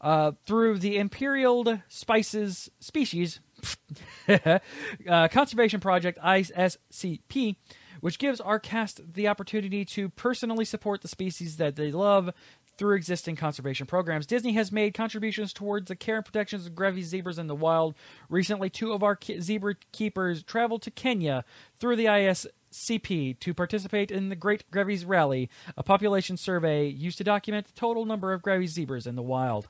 Uh, 0.00 0.30
through 0.46 0.78
the 0.78 0.96
Imperial 0.96 1.80
Spices 1.88 2.70
Species 2.78 3.40
uh, 4.28 5.28
Conservation 5.28 5.80
Project 5.80 6.20
(ISCP), 6.20 7.56
which 8.00 8.20
gives 8.20 8.40
our 8.40 8.60
cast 8.60 9.14
the 9.14 9.26
opportunity 9.26 9.84
to 9.84 10.08
personally 10.10 10.64
support 10.64 11.02
the 11.02 11.08
species 11.08 11.56
that 11.56 11.74
they 11.74 11.90
love 11.90 12.30
through 12.78 12.96
existing 12.96 13.36
conservation 13.36 13.86
programs. 13.86 14.24
Disney 14.24 14.52
has 14.52 14.72
made 14.72 14.94
contributions 14.94 15.52
towards 15.52 15.88
the 15.88 15.96
care 15.96 16.16
and 16.16 16.24
protections 16.24 16.66
of 16.66 16.74
Grevy 16.74 17.02
zebras 17.02 17.38
in 17.38 17.48
the 17.48 17.54
wild. 17.54 17.94
Recently, 18.30 18.70
two 18.70 18.92
of 18.92 19.02
our 19.02 19.16
ki- 19.16 19.40
zebra 19.40 19.74
keepers 19.92 20.42
traveled 20.44 20.82
to 20.82 20.90
Kenya 20.90 21.44
through 21.78 21.96
the 21.96 22.06
ISCP 22.06 23.38
to 23.40 23.52
participate 23.52 24.10
in 24.10 24.28
the 24.28 24.36
Great 24.36 24.64
Grevy's 24.70 25.04
Rally, 25.04 25.50
a 25.76 25.82
population 25.82 26.36
survey 26.36 26.86
used 26.86 27.18
to 27.18 27.24
document 27.24 27.66
the 27.66 27.78
total 27.78 28.06
number 28.06 28.32
of 28.32 28.42
Grevy 28.42 28.68
zebras 28.68 29.06
in 29.06 29.16
the 29.16 29.22
wild. 29.22 29.68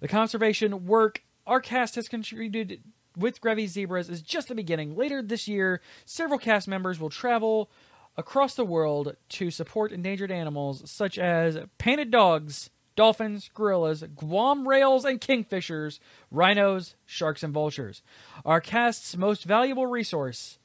The 0.00 0.08
conservation 0.08 0.86
work 0.86 1.22
our 1.46 1.60
cast 1.60 1.96
has 1.96 2.08
contributed 2.08 2.80
with 3.16 3.40
Grevy 3.40 3.66
zebras 3.66 4.08
is 4.08 4.22
just 4.22 4.48
the 4.48 4.54
beginning. 4.54 4.96
Later 4.96 5.20
this 5.20 5.48
year, 5.48 5.80
several 6.04 6.38
cast 6.38 6.68
members 6.68 7.00
will 7.00 7.10
travel 7.10 7.70
across 8.16 8.54
the 8.54 8.64
world 8.64 9.16
to 9.30 9.50
support 9.50 9.92
endangered 9.92 10.30
animals 10.30 10.88
such 10.90 11.18
as 11.18 11.58
painted 11.78 12.10
dogs, 12.10 12.70
dolphins, 12.96 13.50
gorillas, 13.54 14.04
Guam 14.14 14.68
rails 14.68 15.04
and 15.04 15.20
kingfishers, 15.20 16.00
rhinos, 16.30 16.96
sharks, 17.06 17.42
and 17.42 17.52
vultures. 17.54 18.02
Our 18.44 18.60
cast's 18.60 19.16
most 19.16 19.44
valuable 19.44 19.86
resource. 19.86 20.58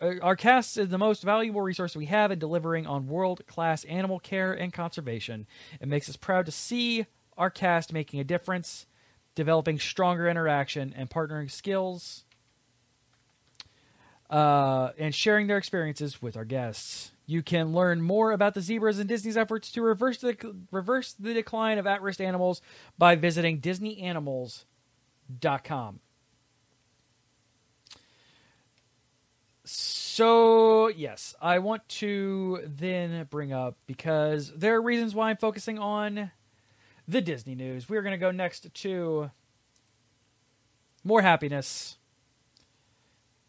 uh, 0.00 0.14
Our 0.22 0.36
cast 0.36 0.78
is 0.78 0.88
the 0.88 0.98
most 0.98 1.22
valuable 1.22 1.62
resource 1.62 1.94
we 1.94 2.06
have 2.06 2.30
in 2.30 2.38
delivering 2.38 2.86
on 2.86 3.06
world 3.06 3.46
class 3.46 3.84
animal 3.84 4.18
care 4.18 4.52
and 4.52 4.72
conservation. 4.72 5.46
It 5.80 5.88
makes 5.88 6.08
us 6.08 6.16
proud 6.16 6.46
to 6.46 6.52
see 6.52 7.06
our 7.38 7.50
cast 7.50 7.92
making 7.92 8.20
a 8.20 8.24
difference, 8.24 8.86
developing 9.34 9.78
stronger 9.78 10.28
interaction, 10.28 10.92
and 10.96 11.08
partnering 11.08 11.50
skills 11.50 12.24
uh, 14.30 14.92
and 14.96 15.14
sharing 15.14 15.48
their 15.48 15.58
experiences 15.58 16.22
with 16.22 16.36
our 16.36 16.44
guests. 16.44 17.10
You 17.26 17.42
can 17.42 17.72
learn 17.72 18.00
more 18.00 18.30
about 18.32 18.54
the 18.54 18.60
zebras 18.60 18.98
and 18.98 19.08
Disney's 19.08 19.36
efforts 19.36 19.70
to 19.72 19.82
reverse 19.82 20.18
the 20.18 20.36
reverse 20.70 21.12
the 21.12 21.34
decline 21.34 21.78
of 21.78 21.86
at-risk 21.86 22.20
animals 22.20 22.62
by 22.98 23.16
visiting 23.16 23.60
DisneyAnimals.com. 23.60 26.00
So, 29.64 30.88
yes, 30.88 31.34
I 31.40 31.60
want 31.60 31.88
to 31.88 32.60
then 32.66 33.26
bring 33.30 33.52
up 33.52 33.76
because 33.86 34.52
there 34.56 34.74
are 34.74 34.82
reasons 34.82 35.14
why 35.14 35.30
I'm 35.30 35.36
focusing 35.36 35.78
on 35.78 36.32
the 37.06 37.20
Disney 37.20 37.54
news. 37.54 37.88
We're 37.88 38.02
going 38.02 38.10
to 38.12 38.18
go 38.18 38.32
next 38.32 38.74
to 38.74 39.30
more 41.04 41.22
happiness 41.22 41.98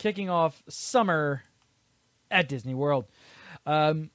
kicking 0.02 0.32
off 0.32 0.64
summer 0.68 1.44
at 2.32 2.50
Disney 2.50 2.74
World. 2.74 3.06
Um, 3.68 4.10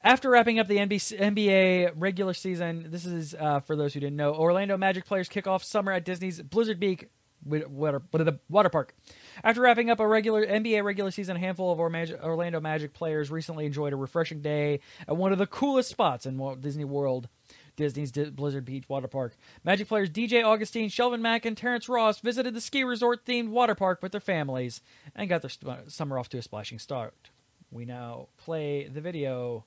after 0.00 0.30
wrapping 0.30 0.60
up 0.60 0.68
the 0.68 0.76
NBC, 0.76 1.18
NBA 1.18 1.94
regular 1.96 2.32
season, 2.32 2.86
this 2.88 3.04
is 3.04 3.34
uh, 3.34 3.58
for 3.60 3.74
those 3.74 3.94
who 3.94 3.98
didn't 4.00 4.14
know. 4.14 4.32
Orlando 4.32 4.76
Magic 4.76 5.06
players 5.06 5.28
kick 5.28 5.48
off 5.48 5.64
summer 5.64 5.90
at 5.90 6.04
Disney's 6.04 6.40
Blizzard 6.40 6.78
Beach 6.78 7.04
water, 7.44 8.00
water 8.48 8.68
park. 8.68 8.94
After 9.42 9.60
wrapping 9.60 9.90
up 9.90 9.98
a 9.98 10.06
regular 10.06 10.46
NBA 10.46 10.84
regular 10.84 11.10
season, 11.10 11.34
a 11.34 11.40
handful 11.40 11.72
of 11.72 11.80
Orlando 11.80 12.60
Magic 12.60 12.92
players 12.92 13.28
recently 13.28 13.66
enjoyed 13.66 13.92
a 13.92 13.96
refreshing 13.96 14.40
day 14.40 14.80
at 15.08 15.16
one 15.16 15.32
of 15.32 15.38
the 15.38 15.48
coolest 15.48 15.90
spots 15.90 16.26
in 16.26 16.38
Walt 16.38 16.60
Disney 16.60 16.84
World. 16.84 17.28
Disney's 17.76 18.10
Blizzard 18.10 18.64
Beach 18.64 18.88
water 18.88 19.08
park. 19.08 19.36
Magic 19.62 19.88
players 19.88 20.10
DJ 20.10 20.44
Augustin, 20.44 20.88
Shelvin 20.88 21.20
Mack, 21.20 21.44
and 21.44 21.56
Terrence 21.56 21.88
Ross 21.88 22.20
visited 22.20 22.54
the 22.54 22.60
ski 22.60 22.82
resort 22.84 23.24
themed 23.24 23.50
water 23.50 23.74
park 23.74 24.02
with 24.02 24.12
their 24.12 24.20
families 24.20 24.80
and 25.14 25.28
got 25.28 25.42
their 25.42 25.50
st- 25.50 25.90
summer 25.92 26.18
off 26.18 26.28
to 26.30 26.38
a 26.38 26.42
splashing 26.42 26.78
start. 26.78 27.30
We 27.70 27.84
now 27.84 28.28
play 28.38 28.88
the 28.88 29.00
video, 29.00 29.64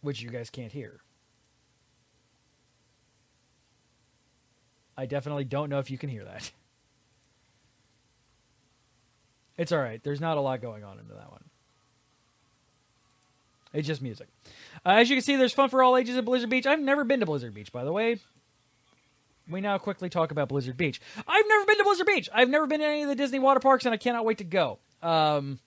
which 0.00 0.22
you 0.22 0.30
guys 0.30 0.50
can't 0.50 0.72
hear. 0.72 1.00
I 4.96 5.06
definitely 5.06 5.44
don't 5.44 5.70
know 5.70 5.78
if 5.78 5.90
you 5.90 5.98
can 5.98 6.08
hear 6.10 6.24
that. 6.24 6.50
It's 9.58 9.70
all 9.70 9.78
right. 9.78 10.02
There's 10.02 10.20
not 10.20 10.38
a 10.38 10.40
lot 10.40 10.62
going 10.62 10.82
on 10.82 10.98
into 10.98 11.12
that 11.12 11.30
one. 11.30 11.44
It's 13.72 13.86
just 13.86 14.02
music. 14.02 14.28
Uh, 14.84 14.90
as 14.90 15.08
you 15.08 15.16
can 15.16 15.22
see, 15.22 15.36
there's 15.36 15.52
fun 15.52 15.70
for 15.70 15.82
all 15.82 15.96
ages 15.96 16.16
at 16.16 16.24
Blizzard 16.24 16.50
Beach. 16.50 16.66
I've 16.66 16.80
never 16.80 17.04
been 17.04 17.20
to 17.20 17.26
Blizzard 17.26 17.54
Beach, 17.54 17.72
by 17.72 17.84
the 17.84 17.92
way. 17.92 18.18
We 19.48 19.60
now 19.60 19.78
quickly 19.78 20.08
talk 20.08 20.30
about 20.30 20.48
Blizzard 20.48 20.76
Beach. 20.76 21.00
I've 21.26 21.48
never 21.48 21.64
been 21.64 21.78
to 21.78 21.84
Blizzard 21.84 22.06
Beach. 22.06 22.28
I've 22.32 22.48
never 22.48 22.66
been 22.66 22.80
to 22.80 22.86
any 22.86 23.02
of 23.02 23.08
the 23.08 23.14
Disney 23.14 23.38
water 23.38 23.60
parks, 23.60 23.84
and 23.84 23.94
I 23.94 23.96
cannot 23.96 24.24
wait 24.24 24.38
to 24.38 24.44
go. 24.44 24.78
Um, 25.02 25.58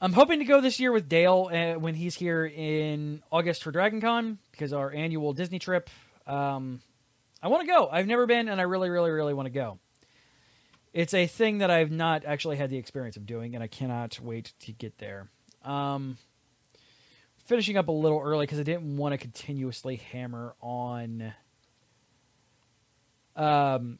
I'm 0.00 0.12
hoping 0.12 0.38
to 0.38 0.44
go 0.44 0.60
this 0.60 0.80
year 0.80 0.92
with 0.92 1.08
Dale 1.08 1.50
uh, 1.52 1.78
when 1.78 1.94
he's 1.94 2.14
here 2.14 2.46
in 2.46 3.22
August 3.30 3.62
for 3.62 3.72
DragonCon 3.72 4.38
because 4.50 4.72
our 4.72 4.92
annual 4.92 5.32
Disney 5.32 5.58
trip. 5.58 5.90
Um, 6.26 6.80
I 7.42 7.48
want 7.48 7.62
to 7.62 7.66
go. 7.66 7.88
I've 7.90 8.06
never 8.06 8.26
been, 8.26 8.48
and 8.48 8.60
I 8.60 8.64
really, 8.64 8.88
really, 8.88 9.10
really 9.10 9.34
want 9.34 9.46
to 9.46 9.50
go. 9.50 9.78
It's 10.94 11.12
a 11.12 11.26
thing 11.26 11.58
that 11.58 11.70
I've 11.70 11.90
not 11.90 12.24
actually 12.24 12.56
had 12.56 12.70
the 12.70 12.78
experience 12.78 13.16
of 13.16 13.26
doing, 13.26 13.54
and 13.54 13.62
I 13.62 13.66
cannot 13.66 14.18
wait 14.20 14.52
to 14.60 14.72
get 14.72 14.98
there. 14.98 15.28
Um, 15.64 16.16
finishing 17.44 17.76
up 17.76 17.88
a 17.88 17.92
little 17.92 18.20
early 18.20 18.44
because 18.44 18.58
I 18.58 18.62
didn't 18.62 18.96
want 18.96 19.12
to 19.12 19.18
continuously 19.18 19.96
hammer 19.96 20.54
on. 20.60 21.34
Um, 23.36 23.98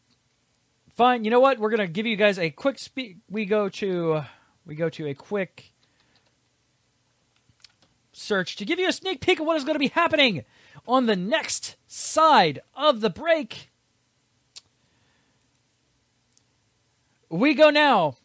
fine. 0.97 1.24
You 1.24 1.30
know 1.30 1.40
what? 1.40 1.59
We're 1.59 1.70
gonna 1.70 1.86
give 1.86 2.07
you 2.07 2.16
guys 2.16 2.38
a 2.38 2.51
quick 2.51 2.78
speak. 2.78 3.18
We 3.30 3.45
go 3.45 3.68
to 3.68 4.22
we 4.66 4.74
go 4.74 4.88
to 4.90 5.07
a 5.09 5.14
quick 5.14 5.72
search 8.12 8.57
to 8.57 8.64
give 8.64 8.78
you 8.78 8.88
a 8.88 8.92
sneak 8.92 9.20
peek 9.20 9.40
of 9.40 9.47
what 9.47 9.57
is 9.57 9.64
going 9.64 9.74
to 9.74 9.80
be 9.80 9.88
happening 9.88 10.45
on 10.86 11.07
the 11.07 11.16
next 11.16 11.76
side 11.86 12.61
of 12.74 13.01
the 13.01 13.11
break. 13.11 13.70
We 17.28 17.55
go 17.55 17.70
now 17.70 18.16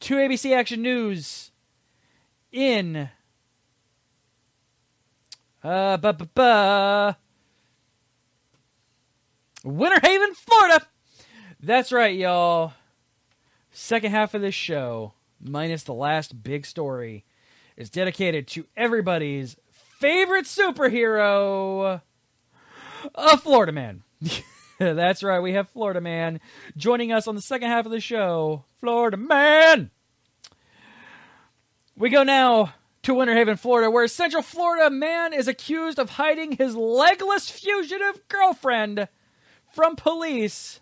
to 0.00 0.16
ABC 0.16 0.54
Action 0.54 0.82
News 0.82 1.52
in 2.50 3.10
uh 5.68 5.96
ba 5.98 6.12
ba 6.14 6.28
ba 6.34 7.18
Winter 9.64 10.00
Haven, 10.02 10.34
Florida. 10.34 10.86
That's 11.60 11.92
right, 11.92 12.16
y'all. 12.16 12.72
Second 13.70 14.12
half 14.12 14.32
of 14.34 14.40
this 14.40 14.54
show, 14.54 15.12
minus 15.40 15.82
the 15.82 15.92
last 15.92 16.42
big 16.42 16.64
story, 16.64 17.24
is 17.76 17.90
dedicated 17.90 18.46
to 18.48 18.66
everybody's 18.76 19.56
favorite 19.70 20.46
superhero, 20.46 22.00
a 23.14 23.36
Florida 23.36 23.72
man. 23.72 24.04
That's 24.78 25.22
right, 25.22 25.40
we 25.40 25.52
have 25.52 25.68
Florida 25.68 26.00
Man 26.00 26.40
joining 26.76 27.12
us 27.12 27.26
on 27.26 27.34
the 27.34 27.42
second 27.42 27.68
half 27.68 27.84
of 27.84 27.92
the 27.92 28.00
show. 28.00 28.64
Florida 28.78 29.16
Man! 29.16 29.90
We 31.96 32.10
go 32.10 32.22
now 32.22 32.74
to 33.02 33.14
Winter 33.14 33.34
Haven, 33.34 33.56
Florida, 33.56 33.90
where 33.90 34.04
a 34.04 34.08
Central 34.08 34.42
Florida 34.42 34.90
man 34.90 35.32
is 35.32 35.48
accused 35.48 35.98
of 35.98 36.10
hiding 36.10 36.52
his 36.52 36.74
legless 36.76 37.50
fugitive 37.50 38.26
girlfriend 38.28 39.08
from 39.72 39.96
police 39.96 40.80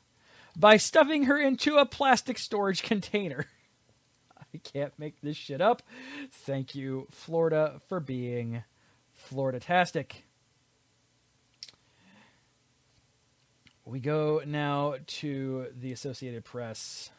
by 0.57 0.77
stuffing 0.77 1.25
her 1.25 1.39
into 1.39 1.77
a 1.77 1.87
plastic 1.87 2.39
storage 2.39 2.83
container. 2.83 3.47
I 4.55 4.59
can't 4.59 4.99
make 4.99 5.21
this 5.21 5.37
shit 5.37 5.61
up. 5.61 5.83
Thank 6.31 6.75
you, 6.75 7.07
Florida, 7.11 7.81
for 7.89 8.01
being 8.01 8.65
Florida-tastic. 9.13 10.25
We 13.85 14.01
go 14.01 14.43
now 14.45 14.97
to 15.07 15.67
the 15.79 15.93
Associated 15.93 16.45
Press. 16.45 17.11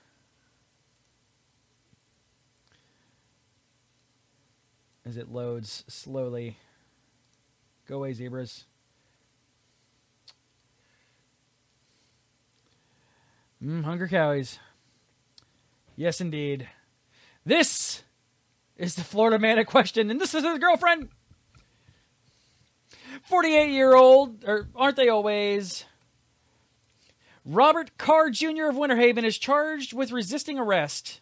As 5.08 5.16
it 5.16 5.32
loads 5.32 5.86
slowly. 5.88 6.58
Go 7.88 7.95
away, 7.95 8.12
zebras. 8.12 8.66
Mm, 13.64 13.86
hunger 13.86 14.10
cowies. 14.10 14.60
Yes, 15.95 16.20
indeed. 16.20 16.68
This 17.45 18.03
is 18.76 18.95
the 18.95 19.03
Florida 19.05 19.39
man 19.39 19.58
at 19.58 19.68
question, 19.68 20.12
and 20.12 20.20
this 20.20 20.36
is 20.36 20.43
his 20.43 20.60
girlfriend. 20.60 21.08
48 23.24 23.72
year 23.72 23.95
old, 23.95 24.43
or 24.43 24.68
aren't 24.76 24.97
they 24.97 25.08
always? 25.08 25.86
Robert 27.45 27.97
Carr 27.97 28.30
Jr. 28.30 28.66
of 28.66 28.76
Winter 28.76 28.97
Haven 28.97 29.24
is 29.24 29.38
charged 29.38 29.93
with 29.93 30.12
resisting 30.12 30.60
arrest. 30.60 31.22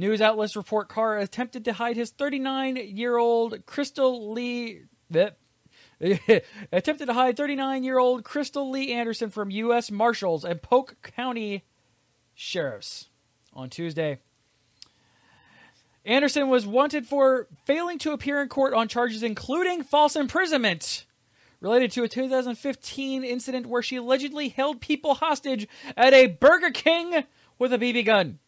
News 0.00 0.22
outlets 0.22 0.56
report 0.56 0.88
Carr 0.88 1.18
attempted 1.18 1.66
to 1.66 1.74
hide 1.74 1.94
his 1.94 2.08
39 2.08 2.76
year 2.76 3.18
old 3.18 3.66
Crystal 3.66 4.32
Lee. 4.32 4.84
attempted 6.72 7.04
to 7.04 7.12
hide 7.12 7.36
39 7.36 7.84
year 7.84 7.98
old 7.98 8.24
Crystal 8.24 8.70
Lee 8.70 8.94
Anderson 8.94 9.28
from 9.28 9.50
U.S. 9.50 9.90
Marshals 9.90 10.42
and 10.42 10.62
Polk 10.62 10.96
County 11.02 11.64
Sheriffs 12.34 13.10
on 13.52 13.68
Tuesday. 13.68 14.20
Anderson 16.06 16.48
was 16.48 16.66
wanted 16.66 17.06
for 17.06 17.46
failing 17.66 17.98
to 17.98 18.12
appear 18.12 18.40
in 18.40 18.48
court 18.48 18.72
on 18.72 18.88
charges 18.88 19.22
including 19.22 19.82
false 19.82 20.16
imprisonment 20.16 21.04
related 21.60 21.92
to 21.92 22.04
a 22.04 22.08
2015 22.08 23.22
incident 23.22 23.66
where 23.66 23.82
she 23.82 23.96
allegedly 23.96 24.48
held 24.48 24.80
people 24.80 25.16
hostage 25.16 25.68
at 25.94 26.14
a 26.14 26.26
Burger 26.26 26.70
King 26.70 27.24
with 27.58 27.74
a 27.74 27.78
BB 27.78 28.06
gun. 28.06 28.38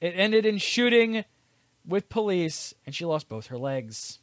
It 0.00 0.14
ended 0.16 0.46
in 0.46 0.58
shooting 0.58 1.24
with 1.86 2.08
police, 2.08 2.74
and 2.86 2.94
she 2.94 3.04
lost 3.04 3.28
both 3.28 3.48
her 3.48 3.58
legs. 3.58 4.18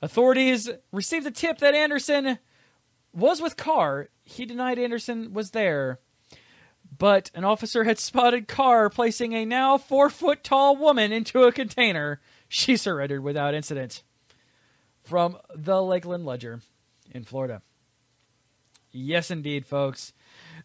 Authorities 0.00 0.70
received 0.90 1.26
a 1.26 1.30
tip 1.30 1.58
that 1.58 1.74
Anderson 1.74 2.38
was 3.12 3.42
with 3.42 3.56
Carr. 3.56 4.08
He 4.22 4.46
denied 4.46 4.78
Anderson 4.78 5.34
was 5.34 5.50
there, 5.50 6.00
but 6.96 7.30
an 7.34 7.44
officer 7.44 7.84
had 7.84 7.98
spotted 7.98 8.48
Carr 8.48 8.88
placing 8.88 9.32
a 9.32 9.44
now 9.44 9.76
four 9.76 10.08
foot 10.08 10.42
tall 10.42 10.76
woman 10.76 11.12
into 11.12 11.42
a 11.42 11.52
container. 11.52 12.20
She 12.48 12.76
surrendered 12.76 13.22
without 13.22 13.54
incident 13.54 14.02
from 15.02 15.36
the 15.54 15.82
Lakeland 15.82 16.24
Ledger 16.24 16.60
in 17.10 17.24
Florida. 17.24 17.62
Yes, 18.90 19.30
indeed, 19.30 19.66
folks. 19.66 20.12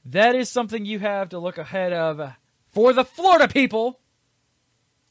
That 0.05 0.36
is 0.36 0.49
something 0.49 0.86
you 0.86 0.99
have 0.99 1.30
to 1.30 1.39
look 1.39 1.57
ahead 1.57 1.93
of 1.93 2.34
for 2.78 2.93
the 2.93 3.03
Florida 3.03 3.47
people. 3.47 3.99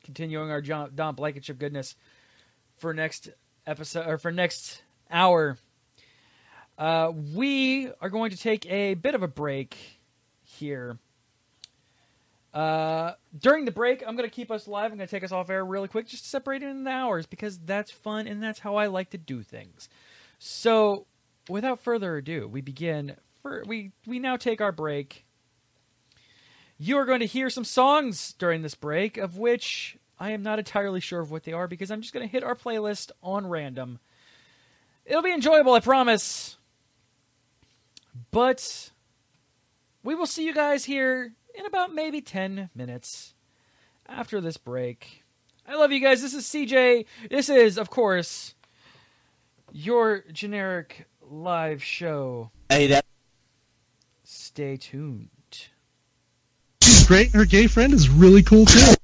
Continuing 0.04 0.52
our 0.52 0.60
John, 0.60 0.92
Don 0.94 1.16
Blankenship 1.16 1.58
goodness 1.58 1.96
for 2.76 2.94
next 2.94 3.28
episode 3.66 4.06
or 4.06 4.18
for 4.18 4.30
next 4.30 4.82
hour. 5.10 5.58
Uh, 6.78 7.10
we 7.34 7.90
are 8.00 8.08
going 8.08 8.30
to 8.30 8.36
take 8.36 8.70
a 8.70 8.94
bit 8.94 9.16
of 9.16 9.24
a 9.24 9.26
break 9.26 9.98
here. 10.44 10.98
Uh, 12.54 13.14
during 13.36 13.64
the 13.64 13.72
break, 13.72 14.04
I'm 14.06 14.14
going 14.14 14.30
to 14.30 14.34
keep 14.34 14.52
us 14.52 14.68
live. 14.68 14.92
I'm 14.92 14.98
going 14.98 15.08
to 15.08 15.10
take 15.10 15.24
us 15.24 15.32
off 15.32 15.50
air 15.50 15.64
really 15.64 15.88
quick, 15.88 16.06
just 16.06 16.22
to 16.22 16.28
separate 16.28 16.62
it 16.62 16.68
into 16.68 16.88
hours 16.88 17.26
because 17.26 17.58
that's 17.58 17.90
fun 17.90 18.28
and 18.28 18.40
that's 18.40 18.60
how 18.60 18.76
I 18.76 18.86
like 18.86 19.10
to 19.10 19.18
do 19.18 19.42
things. 19.42 19.88
So, 20.38 21.06
without 21.48 21.80
further 21.80 22.16
ado, 22.16 22.46
we 22.46 22.60
begin. 22.60 23.16
For, 23.42 23.64
we 23.66 23.90
we 24.06 24.20
now 24.20 24.36
take 24.36 24.60
our 24.60 24.70
break. 24.70 25.25
You 26.78 26.98
are 26.98 27.06
going 27.06 27.20
to 27.20 27.26
hear 27.26 27.48
some 27.48 27.64
songs 27.64 28.34
during 28.38 28.62
this 28.62 28.74
break, 28.74 29.16
of 29.16 29.38
which 29.38 29.96
I 30.18 30.32
am 30.32 30.42
not 30.42 30.58
entirely 30.58 31.00
sure 31.00 31.20
of 31.20 31.30
what 31.30 31.44
they 31.44 31.52
are 31.52 31.66
because 31.66 31.90
I'm 31.90 32.02
just 32.02 32.12
going 32.12 32.26
to 32.26 32.30
hit 32.30 32.44
our 32.44 32.54
playlist 32.54 33.10
on 33.22 33.46
random. 33.46 33.98
It'll 35.06 35.22
be 35.22 35.32
enjoyable, 35.32 35.72
I 35.72 35.80
promise. 35.80 36.58
But 38.30 38.90
we 40.02 40.14
will 40.14 40.26
see 40.26 40.44
you 40.44 40.54
guys 40.54 40.84
here 40.84 41.32
in 41.54 41.64
about 41.64 41.94
maybe 41.94 42.20
10 42.20 42.70
minutes 42.74 43.34
after 44.06 44.40
this 44.40 44.56
break. 44.56 45.24
I 45.66 45.76
love 45.76 45.92
you 45.92 46.00
guys. 46.00 46.22
This 46.22 46.34
is 46.34 46.44
CJ. 46.44 47.06
This 47.30 47.48
is, 47.48 47.78
of 47.78 47.90
course, 47.90 48.54
your 49.72 50.24
generic 50.32 51.06
live 51.22 51.82
show. 51.82 52.50
Hey, 52.68 52.86
that. 52.88 53.04
Stay 54.22 54.76
tuned. 54.76 55.28
Great. 57.06 57.32
Her 57.32 57.44
gay 57.44 57.68
friend 57.68 57.94
is 57.94 58.08
really 58.08 58.42
cool 58.42 58.66
too. 58.66 58.95